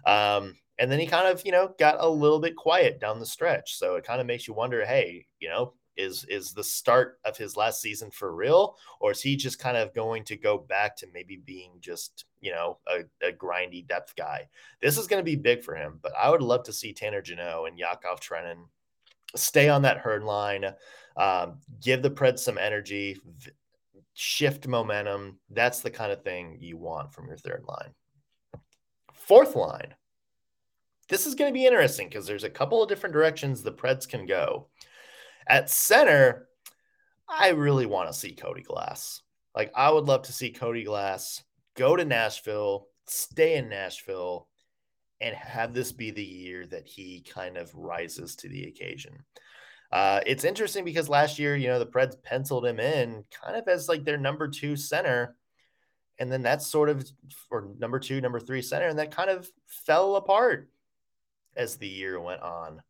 Um, 0.06 0.56
and 0.80 0.92
then 0.92 1.00
he 1.00 1.08
kind 1.08 1.28
of, 1.28 1.42
you 1.46 1.52
know, 1.52 1.74
got 1.80 1.98
a 2.00 2.10
little 2.10 2.40
bit 2.40 2.56
quiet 2.56 3.00
down 3.00 3.20
the 3.20 3.26
stretch. 3.26 3.78
So 3.78 3.96
it 3.96 4.06
kind 4.06 4.22
of 4.22 4.28
makes 4.28 4.48
you 4.48 4.54
wonder, 4.54 4.86
hey, 4.86 5.26
you 5.40 5.50
know, 5.50 5.74
is 5.98 6.26
is 6.30 6.54
the 6.54 6.64
start 6.64 7.20
of 7.26 7.36
his 7.38 7.58
last 7.58 7.82
season 7.82 8.12
for 8.12 8.34
real, 8.34 8.78
or 9.00 9.12
is 9.12 9.22
he 9.22 9.36
just 9.36 9.60
kind 9.60 9.76
of 9.76 9.94
going 9.94 10.24
to 10.26 10.38
go 10.38 10.58
back 10.58 10.96
to 10.98 11.08
maybe 11.14 11.38
being 11.38 11.72
just 11.82 12.26
you 12.40 12.52
know 12.52 12.78
a, 12.88 13.28
a 13.28 13.34
grindy 13.34 13.86
depth 13.86 14.16
guy? 14.16 14.48
This 14.82 14.98
is 14.98 15.08
going 15.08 15.20
to 15.20 15.26
be 15.26 15.36
big 15.36 15.64
for 15.64 15.76
him, 15.76 16.00
but 16.02 16.14
I 16.18 16.30
would 16.30 16.42
love 16.42 16.64
to 16.64 16.74
see 16.74 16.94
Tanner 16.94 17.22
Jeannot 17.22 17.66
and 17.66 17.80
Yakov 17.80 18.22
Trenin 18.22 18.68
stay 19.36 19.70
on 19.70 19.82
that 19.82 19.98
herd 19.98 20.24
line, 20.24 20.66
um, 21.18 21.60
give 21.82 22.02
the 22.02 22.12
Preds 22.12 22.40
some 22.40 22.58
energy, 22.58 23.20
shift 24.14 24.68
momentum. 24.68 25.40
That's 25.50 25.82
the 25.82 25.90
kind 25.90 26.12
of 26.12 26.24
thing 26.24 26.58
you 26.60 26.78
want 26.78 27.14
from 27.14 27.28
your 27.28 27.38
third 27.38 27.64
line. 27.68 27.94
Fourth 29.14 29.56
line. 29.56 29.96
This 31.10 31.26
is 31.26 31.36
going 31.36 31.50
to 31.52 31.58
be 31.58 31.66
interesting 31.66 32.08
because 32.08 32.28
there's 32.28 32.44
a 32.44 32.50
couple 32.50 32.82
of 32.82 32.90
different 32.90 33.14
directions 33.14 33.62
the 33.62 33.72
Preds 33.72 34.08
can 34.08 34.26
go. 34.26 34.68
At 35.48 35.70
center, 35.70 36.50
I 37.28 37.50
really 37.50 37.86
want 37.86 38.10
to 38.10 38.18
see 38.18 38.34
Cody 38.34 38.62
Glass. 38.62 39.22
Like, 39.56 39.72
I 39.76 39.90
would 39.90 40.06
love 40.06 40.24
to 40.24 40.34
see 40.34 40.52
Cody 40.52 40.84
Glass 40.84 41.44
go 41.76 41.96
to 41.96 42.06
Nashville, 42.06 42.88
stay 43.08 43.56
in 43.56 43.70
Nashville, 43.70 44.48
and 45.22 45.36
have 45.36 45.74
this 45.74 45.92
be 45.92 46.12
the 46.12 46.24
year 46.24 46.68
that 46.68 46.88
he 46.88 47.22
kind 47.22 47.58
of 47.58 47.74
rises 47.74 48.36
to 48.36 48.50
the 48.50 48.66
occasion. 48.66 49.24
Uh, 49.92 50.20
it's 50.26 50.44
interesting 50.44 50.84
because 50.84 51.08
last 51.10 51.40
year, 51.40 51.56
you 51.56 51.68
know, 51.68 51.80
the 51.80 51.86
Preds 51.86 52.22
penciled 52.22 52.66
him 52.66 52.80
in 52.80 53.24
kind 53.32 53.56
of 53.56 53.68
as 53.68 53.88
like 53.88 54.04
their 54.04 54.18
number 54.18 54.48
two 54.48 54.76
center. 54.76 55.36
and 56.20 56.32
then 56.32 56.42
that's 56.42 56.68
sort 56.68 56.90
of 56.90 57.10
for 57.50 57.70
number 57.78 58.00
two, 58.00 58.22
number 58.22 58.40
three 58.40 58.62
center, 58.62 58.88
and 58.88 59.00
that 59.00 59.12
kind 59.12 59.30
of 59.30 59.48
fell 59.66 60.16
apart 60.16 60.70
as 61.56 61.78
the 61.78 61.88
year 61.88 62.20
went 62.20 62.42
on, 62.42 62.82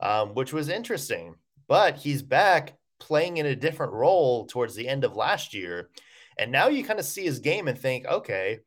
um, 0.00 0.34
which 0.34 0.52
was 0.52 0.68
interesting. 0.68 1.34
But 1.68 1.96
he's 1.96 2.22
back 2.22 2.76
playing 2.98 3.36
in 3.36 3.46
a 3.46 3.56
different 3.56 3.92
role 3.92 4.46
towards 4.46 4.74
the 4.74 4.88
end 4.88 5.04
of 5.04 5.16
last 5.16 5.54
year. 5.54 5.90
And 6.38 6.50
now 6.50 6.68
you 6.68 6.84
kind 6.84 6.98
of 6.98 7.04
see 7.04 7.24
his 7.24 7.38
game 7.38 7.68
and 7.68 7.78
think, 7.78 8.06
okay, 8.06 8.60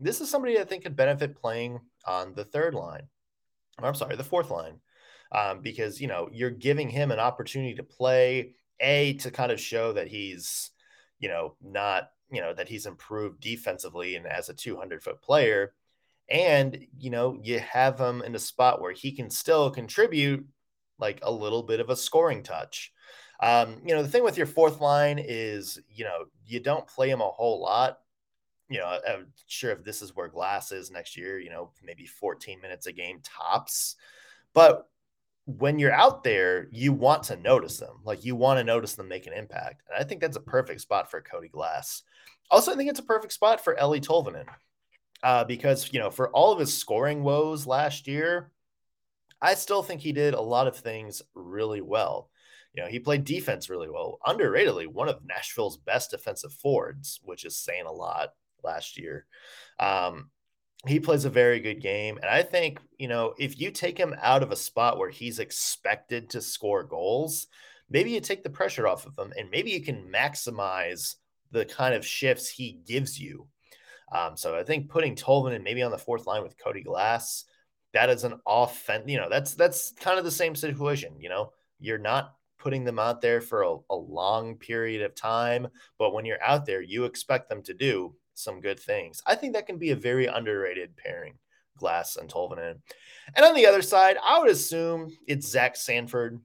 this 0.00 0.20
is 0.20 0.30
somebody 0.30 0.58
I 0.58 0.64
think 0.64 0.82
could 0.84 0.96
benefit 0.96 1.40
playing 1.40 1.80
on 2.06 2.34
the 2.34 2.44
third 2.44 2.74
line. 2.74 3.08
Or, 3.80 3.88
I'm 3.88 3.94
sorry, 3.94 4.16
the 4.16 4.24
fourth 4.24 4.50
line. 4.50 4.80
Um, 5.30 5.60
because, 5.60 6.00
you 6.00 6.08
know, 6.08 6.28
you're 6.32 6.50
giving 6.50 6.88
him 6.88 7.10
an 7.10 7.18
opportunity 7.18 7.74
to 7.74 7.82
play, 7.82 8.54
A, 8.80 9.14
to 9.14 9.30
kind 9.30 9.52
of 9.52 9.60
show 9.60 9.92
that 9.92 10.08
he's, 10.08 10.70
you 11.18 11.28
know, 11.28 11.54
not, 11.62 12.10
you 12.30 12.40
know, 12.40 12.54
that 12.54 12.68
he's 12.68 12.86
improved 12.86 13.40
defensively 13.40 14.16
and 14.16 14.26
as 14.26 14.48
a 14.48 14.54
200 14.54 15.02
foot 15.02 15.20
player. 15.20 15.74
And, 16.30 16.86
you 16.98 17.10
know, 17.10 17.38
you 17.42 17.58
have 17.58 17.98
him 17.98 18.22
in 18.22 18.34
a 18.34 18.38
spot 18.38 18.80
where 18.80 18.92
he 18.92 19.12
can 19.12 19.30
still 19.30 19.70
contribute 19.70 20.46
like 20.98 21.20
a 21.22 21.30
little 21.30 21.62
bit 21.62 21.80
of 21.80 21.90
a 21.90 21.96
scoring 21.96 22.42
touch. 22.42 22.92
Um, 23.40 23.80
you 23.84 23.94
know, 23.94 24.02
the 24.02 24.08
thing 24.08 24.24
with 24.24 24.36
your 24.36 24.46
fourth 24.46 24.80
line 24.80 25.18
is, 25.18 25.78
you 25.88 26.04
know, 26.04 26.24
you 26.44 26.60
don't 26.60 26.86
play 26.86 27.08
him 27.08 27.20
a 27.20 27.28
whole 27.28 27.60
lot. 27.60 27.98
You 28.68 28.78
know, 28.78 28.98
I'm 29.08 29.28
sure 29.46 29.70
if 29.70 29.84
this 29.84 30.02
is 30.02 30.14
where 30.14 30.28
Glass 30.28 30.72
is 30.72 30.90
next 30.90 31.16
year, 31.16 31.38
you 31.38 31.48
know, 31.48 31.70
maybe 31.82 32.04
14 32.04 32.60
minutes 32.60 32.86
a 32.86 32.92
game 32.92 33.20
tops. 33.22 33.96
But 34.52 34.88
when 35.56 35.78
you're 35.78 35.92
out 35.92 36.24
there, 36.24 36.68
you 36.72 36.92
want 36.92 37.22
to 37.22 37.36
notice 37.36 37.78
them. 37.78 38.00
Like 38.04 38.22
you 38.22 38.36
want 38.36 38.58
to 38.58 38.64
notice 38.64 38.94
them 38.94 39.08
make 39.08 39.26
an 39.26 39.32
impact. 39.32 39.82
And 39.88 39.98
I 39.98 40.06
think 40.06 40.20
that's 40.20 40.36
a 40.36 40.40
perfect 40.40 40.82
spot 40.82 41.10
for 41.10 41.22
Cody 41.22 41.48
Glass. 41.48 42.02
Also, 42.50 42.70
I 42.70 42.76
think 42.76 42.90
it's 42.90 43.00
a 43.00 43.04
perfect 43.04 43.32
spot 43.32 43.64
for 43.64 43.74
Eeli 43.74 44.04
Tolvanen. 44.04 44.44
Uh, 45.22 45.44
because, 45.44 45.90
you 45.90 45.98
know, 45.98 46.10
for 46.10 46.28
all 46.30 46.52
of 46.52 46.60
his 46.60 46.76
scoring 46.76 47.22
woes 47.22 47.66
last 47.66 48.06
year, 48.06 48.52
I 49.40 49.54
still 49.54 49.82
think 49.82 50.02
he 50.02 50.12
did 50.12 50.34
a 50.34 50.40
lot 50.40 50.66
of 50.66 50.76
things 50.76 51.22
really 51.34 51.80
well. 51.80 52.28
You 52.74 52.82
know, 52.82 52.88
he 52.88 53.00
played 53.00 53.24
defense 53.24 53.70
really 53.70 53.88
well, 53.88 54.18
underratedly, 54.26 54.86
one 54.86 55.08
of 55.08 55.24
Nashville's 55.24 55.78
best 55.78 56.10
defensive 56.10 56.52
forwards, 56.52 57.20
which 57.24 57.46
is 57.46 57.56
saying 57.56 57.86
a 57.86 57.92
lot 57.92 58.34
last 58.62 58.98
year. 58.98 59.24
Um, 59.80 60.30
he 60.86 61.00
plays 61.00 61.24
a 61.24 61.30
very 61.30 61.60
good 61.60 61.80
game. 61.80 62.18
And 62.18 62.30
I 62.30 62.42
think, 62.42 62.80
you 62.98 63.08
know, 63.08 63.34
if 63.38 63.60
you 63.60 63.70
take 63.70 63.98
him 63.98 64.14
out 64.22 64.42
of 64.42 64.52
a 64.52 64.56
spot 64.56 64.98
where 64.98 65.10
he's 65.10 65.38
expected 65.38 66.30
to 66.30 66.40
score 66.40 66.84
goals, 66.84 67.48
maybe 67.90 68.10
you 68.10 68.20
take 68.20 68.44
the 68.44 68.50
pressure 68.50 68.86
off 68.86 69.06
of 69.06 69.18
him 69.18 69.32
and 69.36 69.50
maybe 69.50 69.70
you 69.70 69.82
can 69.82 70.10
maximize 70.12 71.16
the 71.50 71.64
kind 71.64 71.94
of 71.94 72.06
shifts 72.06 72.48
he 72.48 72.78
gives 72.86 73.18
you. 73.18 73.46
Um, 74.12 74.36
so 74.36 74.54
I 74.54 74.62
think 74.62 74.88
putting 74.88 75.16
Tolvanen 75.16 75.64
maybe 75.64 75.82
on 75.82 75.90
the 75.90 75.98
fourth 75.98 76.26
line 76.26 76.42
with 76.42 76.58
Cody 76.62 76.82
Glass, 76.82 77.44
that 77.92 78.10
is 78.10 78.24
an 78.24 78.40
offense. 78.46 79.04
You 79.06 79.18
know, 79.18 79.28
that's 79.28 79.54
that's 79.54 79.92
kind 79.92 80.18
of 80.18 80.24
the 80.24 80.30
same 80.30 80.54
situation. 80.54 81.14
You 81.18 81.28
know, 81.28 81.52
you're 81.80 81.98
not 81.98 82.34
putting 82.58 82.84
them 82.84 82.98
out 82.98 83.20
there 83.20 83.40
for 83.40 83.62
a, 83.62 83.76
a 83.90 83.96
long 83.96 84.56
period 84.56 85.02
of 85.02 85.14
time, 85.14 85.68
but 85.98 86.12
when 86.12 86.24
you're 86.24 86.42
out 86.42 86.66
there, 86.66 86.82
you 86.82 87.04
expect 87.04 87.48
them 87.48 87.62
to 87.62 87.74
do 87.74 88.14
some 88.38 88.60
good 88.60 88.78
things. 88.78 89.22
I 89.26 89.34
think 89.34 89.54
that 89.54 89.66
can 89.66 89.78
be 89.78 89.90
a 89.90 89.96
very 89.96 90.26
underrated 90.26 90.96
pairing, 90.96 91.34
Glass 91.76 92.16
and 92.16 92.30
Tolvanen. 92.30 92.80
And 93.34 93.44
on 93.44 93.54
the 93.54 93.66
other 93.66 93.82
side, 93.82 94.16
I 94.24 94.38
would 94.38 94.50
assume 94.50 95.10
it's 95.26 95.48
Zach 95.48 95.76
Sanford, 95.76 96.40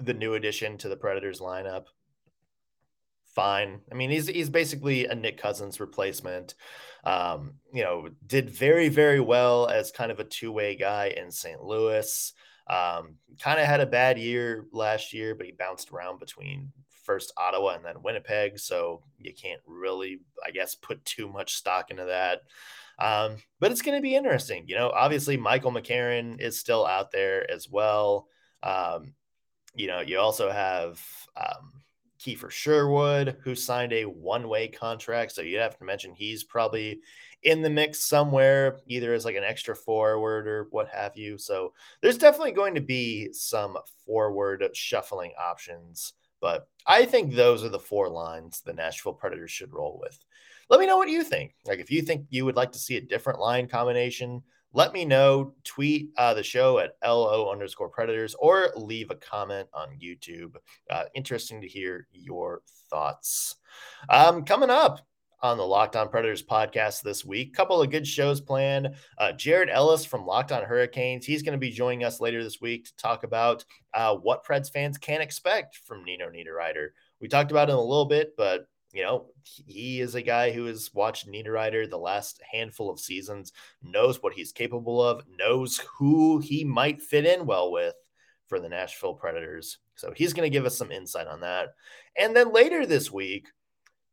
the 0.00 0.14
new 0.14 0.34
addition 0.34 0.78
to 0.78 0.88
the 0.88 0.96
Predators 0.96 1.40
lineup. 1.40 1.86
Fine. 3.34 3.80
I 3.90 3.94
mean, 3.94 4.10
he's 4.10 4.26
he's 4.26 4.50
basically 4.50 5.06
a 5.06 5.14
Nick 5.14 5.38
Cousins 5.38 5.80
replacement. 5.80 6.54
Um, 7.04 7.54
you 7.72 7.84
know, 7.84 8.08
did 8.26 8.50
very, 8.50 8.88
very 8.88 9.20
well 9.20 9.68
as 9.68 9.92
kind 9.92 10.10
of 10.10 10.18
a 10.18 10.24
two-way 10.24 10.74
guy 10.74 11.14
in 11.16 11.30
St. 11.30 11.62
Louis. 11.62 12.32
Um, 12.68 13.14
kind 13.40 13.60
of 13.60 13.66
had 13.66 13.80
a 13.80 13.86
bad 13.86 14.18
year 14.18 14.66
last 14.72 15.14
year, 15.14 15.34
but 15.34 15.46
he 15.46 15.52
bounced 15.52 15.90
around 15.90 16.18
between 16.18 16.72
first 17.08 17.32
Ottawa 17.38 17.70
and 17.70 17.84
then 17.84 18.02
Winnipeg. 18.02 18.58
So 18.58 19.02
you 19.18 19.32
can't 19.32 19.62
really, 19.66 20.20
I 20.46 20.50
guess, 20.50 20.74
put 20.74 21.02
too 21.06 21.26
much 21.26 21.54
stock 21.54 21.90
into 21.90 22.04
that. 22.04 22.42
Um, 22.98 23.36
but 23.60 23.72
it's 23.72 23.80
going 23.80 23.96
to 23.96 24.02
be 24.02 24.14
interesting. 24.14 24.64
You 24.66 24.76
know, 24.76 24.90
obviously, 24.90 25.38
Michael 25.38 25.72
McCarron 25.72 26.38
is 26.38 26.60
still 26.60 26.86
out 26.86 27.10
there 27.10 27.50
as 27.50 27.66
well. 27.66 28.28
Um, 28.62 29.14
you 29.74 29.86
know, 29.86 30.00
you 30.00 30.18
also 30.18 30.50
have 30.50 31.00
um, 31.34 31.72
Kiefer 32.20 32.50
Sherwood, 32.50 33.38
who 33.42 33.54
signed 33.54 33.94
a 33.94 34.04
one 34.04 34.46
way 34.46 34.68
contract. 34.68 35.32
So 35.32 35.40
you'd 35.40 35.60
have 35.60 35.78
to 35.78 35.84
mention 35.84 36.12
he's 36.12 36.44
probably 36.44 37.00
in 37.42 37.62
the 37.62 37.70
mix 37.70 38.00
somewhere, 38.00 38.80
either 38.86 39.14
as 39.14 39.24
like 39.24 39.36
an 39.36 39.44
extra 39.44 39.74
forward 39.74 40.46
or 40.46 40.66
what 40.72 40.88
have 40.88 41.16
you. 41.16 41.38
So 41.38 41.72
there's 42.02 42.18
definitely 42.18 42.52
going 42.52 42.74
to 42.74 42.80
be 42.80 43.32
some 43.32 43.78
forward 44.04 44.68
shuffling 44.74 45.32
options. 45.40 46.14
But 46.40 46.68
I 46.86 47.04
think 47.04 47.34
those 47.34 47.64
are 47.64 47.68
the 47.68 47.78
four 47.78 48.08
lines 48.08 48.60
the 48.60 48.72
Nashville 48.72 49.14
Predators 49.14 49.50
should 49.50 49.72
roll 49.72 49.98
with. 50.00 50.18
Let 50.70 50.80
me 50.80 50.86
know 50.86 50.96
what 50.96 51.08
you 51.08 51.24
think. 51.24 51.54
Like 51.64 51.80
if 51.80 51.90
you 51.90 52.02
think 52.02 52.26
you 52.30 52.44
would 52.44 52.56
like 52.56 52.72
to 52.72 52.78
see 52.78 52.96
a 52.96 53.00
different 53.00 53.40
line 53.40 53.68
combination, 53.68 54.42
let 54.72 54.92
me 54.92 55.04
know. 55.04 55.54
Tweet 55.64 56.10
uh, 56.16 56.34
the 56.34 56.42
show 56.42 56.78
at 56.78 56.96
LO 57.02 57.50
underscore 57.50 57.88
predators 57.88 58.34
or 58.38 58.70
leave 58.76 59.10
a 59.10 59.16
comment 59.16 59.68
on 59.72 59.98
YouTube. 60.02 60.56
Uh, 60.90 61.04
interesting 61.14 61.60
to 61.62 61.68
hear 61.68 62.06
your 62.12 62.62
thoughts. 62.90 63.56
Um, 64.10 64.44
coming 64.44 64.70
up, 64.70 65.00
on 65.40 65.56
the 65.56 65.66
Locked 65.66 65.96
On 65.96 66.08
Predators 66.08 66.42
podcast 66.42 67.02
this 67.02 67.24
week. 67.24 67.54
Couple 67.54 67.80
of 67.80 67.90
good 67.90 68.06
shows 68.06 68.40
planned. 68.40 68.94
Uh, 69.18 69.32
Jared 69.32 69.70
Ellis 69.70 70.04
from 70.04 70.26
Locked 70.26 70.52
On 70.52 70.62
Hurricanes. 70.62 71.24
He's 71.24 71.42
going 71.42 71.52
to 71.52 71.58
be 71.58 71.70
joining 71.70 72.04
us 72.04 72.20
later 72.20 72.42
this 72.42 72.60
week 72.60 72.86
to 72.86 72.96
talk 72.96 73.24
about 73.24 73.64
uh, 73.94 74.14
what 74.16 74.44
Preds 74.44 74.70
fans 74.70 74.98
can 74.98 75.20
expect 75.20 75.76
from 75.76 76.04
Nino 76.04 76.28
Niederreiter. 76.28 76.88
We 77.20 77.28
talked 77.28 77.50
about 77.50 77.70
him 77.70 77.76
a 77.76 77.80
little 77.80 78.06
bit, 78.06 78.34
but 78.36 78.68
you 78.92 79.02
know, 79.02 79.26
he 79.44 80.00
is 80.00 80.14
a 80.14 80.22
guy 80.22 80.50
who 80.50 80.64
has 80.64 80.90
watched 80.94 81.28
Niederreiter 81.28 81.88
the 81.88 81.98
last 81.98 82.40
handful 82.50 82.90
of 82.90 82.98
seasons, 82.98 83.52
knows 83.82 84.22
what 84.22 84.32
he's 84.32 84.50
capable 84.50 85.02
of, 85.02 85.22
knows 85.38 85.78
who 85.98 86.38
he 86.38 86.64
might 86.64 87.02
fit 87.02 87.26
in 87.26 87.46
well 87.46 87.70
with 87.70 87.94
for 88.46 88.58
the 88.58 88.68
Nashville 88.68 89.14
Predators. 89.14 89.78
So 89.94 90.12
he's 90.16 90.32
going 90.32 90.50
to 90.50 90.56
give 90.56 90.64
us 90.64 90.76
some 90.76 90.90
insight 90.90 91.26
on 91.26 91.40
that. 91.40 91.74
And 92.18 92.34
then 92.34 92.52
later 92.52 92.86
this 92.86 93.12
week, 93.12 93.48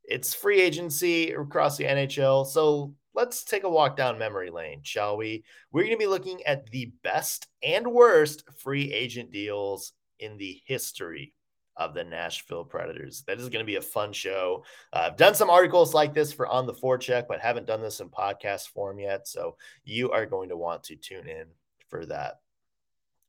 it's 0.07 0.33
free 0.33 0.61
agency 0.61 1.31
across 1.31 1.77
the 1.77 1.85
NHL. 1.85 2.45
So 2.45 2.93
let's 3.13 3.43
take 3.43 3.63
a 3.63 3.69
walk 3.69 3.95
down 3.95 4.19
memory 4.19 4.49
lane, 4.49 4.81
shall 4.83 5.17
we? 5.17 5.43
We're 5.71 5.83
going 5.83 5.95
to 5.95 5.97
be 5.97 6.07
looking 6.07 6.43
at 6.43 6.69
the 6.69 6.91
best 7.03 7.47
and 7.63 7.87
worst 7.87 8.43
free 8.57 8.91
agent 8.93 9.31
deals 9.31 9.93
in 10.19 10.37
the 10.37 10.61
history 10.65 11.33
of 11.77 11.93
the 11.93 12.03
Nashville 12.03 12.63
Predators. 12.63 13.23
That 13.27 13.39
is 13.39 13.49
going 13.49 13.63
to 13.63 13.69
be 13.69 13.75
a 13.75 13.81
fun 13.81 14.13
show. 14.13 14.63
Uh, 14.93 15.09
I've 15.11 15.17
done 15.17 15.35
some 15.35 15.49
articles 15.49 15.93
like 15.93 16.13
this 16.13 16.31
for 16.31 16.47
On 16.47 16.65
the 16.65 16.73
Forecheck, 16.73 17.27
but 17.27 17.41
haven't 17.41 17.67
done 17.67 17.81
this 17.81 17.99
in 17.99 18.09
podcast 18.09 18.69
form 18.69 18.99
yet. 18.99 19.27
So 19.27 19.57
you 19.83 20.11
are 20.11 20.25
going 20.25 20.49
to 20.49 20.57
want 20.57 20.83
to 20.85 20.95
tune 20.95 21.27
in 21.27 21.47
for 21.89 22.05
that. 22.05 22.39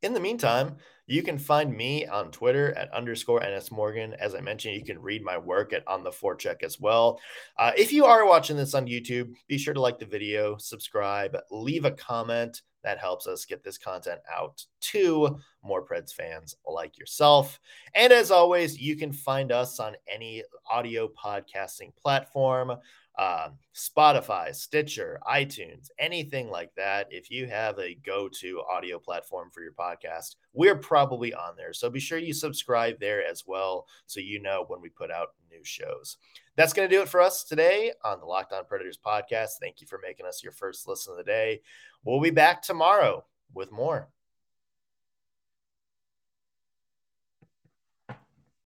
In 0.03 0.13
the 0.13 0.21
meantime, 0.21 0.77
you 1.07 1.23
can 1.23 1.39
find 1.39 1.75
me 1.75 2.05
on 2.07 2.31
Twitter 2.31 2.73
at 2.77 2.93
underscore 2.93 3.41
NS 3.41 3.71
Morgan. 3.71 4.15
As 4.15 4.35
I 4.35 4.41
mentioned, 4.41 4.75
you 4.75 4.85
can 4.85 5.01
read 5.01 5.23
my 5.23 5.39
work 5.39 5.73
at 5.73 5.87
On 5.87 6.03
the 6.03 6.11
Forecheck 6.11 6.63
as 6.63 6.81
well. 6.81 7.21
Uh, 7.59 7.73
if 7.77 7.93
you 7.93 8.05
are 8.05 8.27
watching 8.27 8.57
this 8.57 8.75
on 8.75 8.87
YouTube, 8.87 9.33
be 9.49 9.57
sure 9.57 9.73
to 9.73 9.81
like 9.81 9.99
the 9.99 10.05
video, 10.05 10.57
subscribe, 10.59 11.37
leave 11.51 11.85
a 11.85 11.93
comment. 11.93 12.63
That 12.83 12.99
helps 12.99 13.27
us 13.27 13.45
get 13.45 13.65
this 13.65 13.79
content 13.79 14.21
out 14.33 14.65
to 14.93 15.39
more 15.63 15.85
Preds 15.85 16.13
fans 16.13 16.55
like 16.69 16.99
yourself. 16.99 17.59
And 17.95 18.13
as 18.13 18.31
always, 18.31 18.79
you 18.79 18.97
can 18.97 19.13
find 19.13 19.51
us 19.51 19.81
on 19.81 19.97
any 20.13 20.45
audio 20.71 21.09
podcasting 21.09 21.97
platform 21.97 22.73
um, 23.19 23.59
Spotify, 23.75 24.55
Stitcher, 24.55 25.19
iTunes, 25.27 25.89
anything 25.99 26.51
like 26.51 26.75
that. 26.77 27.09
If 27.11 27.31
you 27.31 27.47
have 27.47 27.79
a 27.79 27.95
go 27.95 28.29
to 28.41 28.63
audio 28.71 28.99
platform 28.99 29.51
for 29.53 29.63
your 29.63 29.73
podcast, 29.73 30.37
we're 30.53 30.77
probably 30.77 31.33
on 31.33 31.57
there. 31.57 31.73
So 31.73 31.89
be 31.89 32.01
sure 32.01 32.19
you 32.19 32.35
subscribe 32.35 33.01
there 33.01 33.27
as 33.27 33.45
well 33.47 33.87
so 34.07 34.21
you 34.21 34.41
know 34.41 34.65
when 34.69 34.81
we 34.81 34.91
put 34.91 35.11
out 35.11 35.29
new 35.51 35.65
shows. 35.65 36.19
That's 36.57 36.73
going 36.73 36.89
to 36.89 36.95
do 36.95 37.03
it 37.03 37.09
for 37.09 37.21
us 37.21 37.45
today 37.45 37.93
on 38.05 38.21
the 38.21 38.27
Locked 38.27 38.53
On 38.53 38.65
Predators 38.65 38.99
podcast. 38.99 39.51
Thank 39.61 39.81
you 39.81 39.87
for 39.87 40.01
making 40.03 40.27
us 40.27 40.43
your 40.43 40.53
first 40.53 40.89
listen 40.89 41.13
of 41.13 41.19
the 41.19 41.25
day. 41.25 41.61
We'll 42.05 42.21
be 42.21 42.31
back 42.31 42.63
tomorrow 42.63 43.25
with 43.55 43.73
more. 43.73 44.09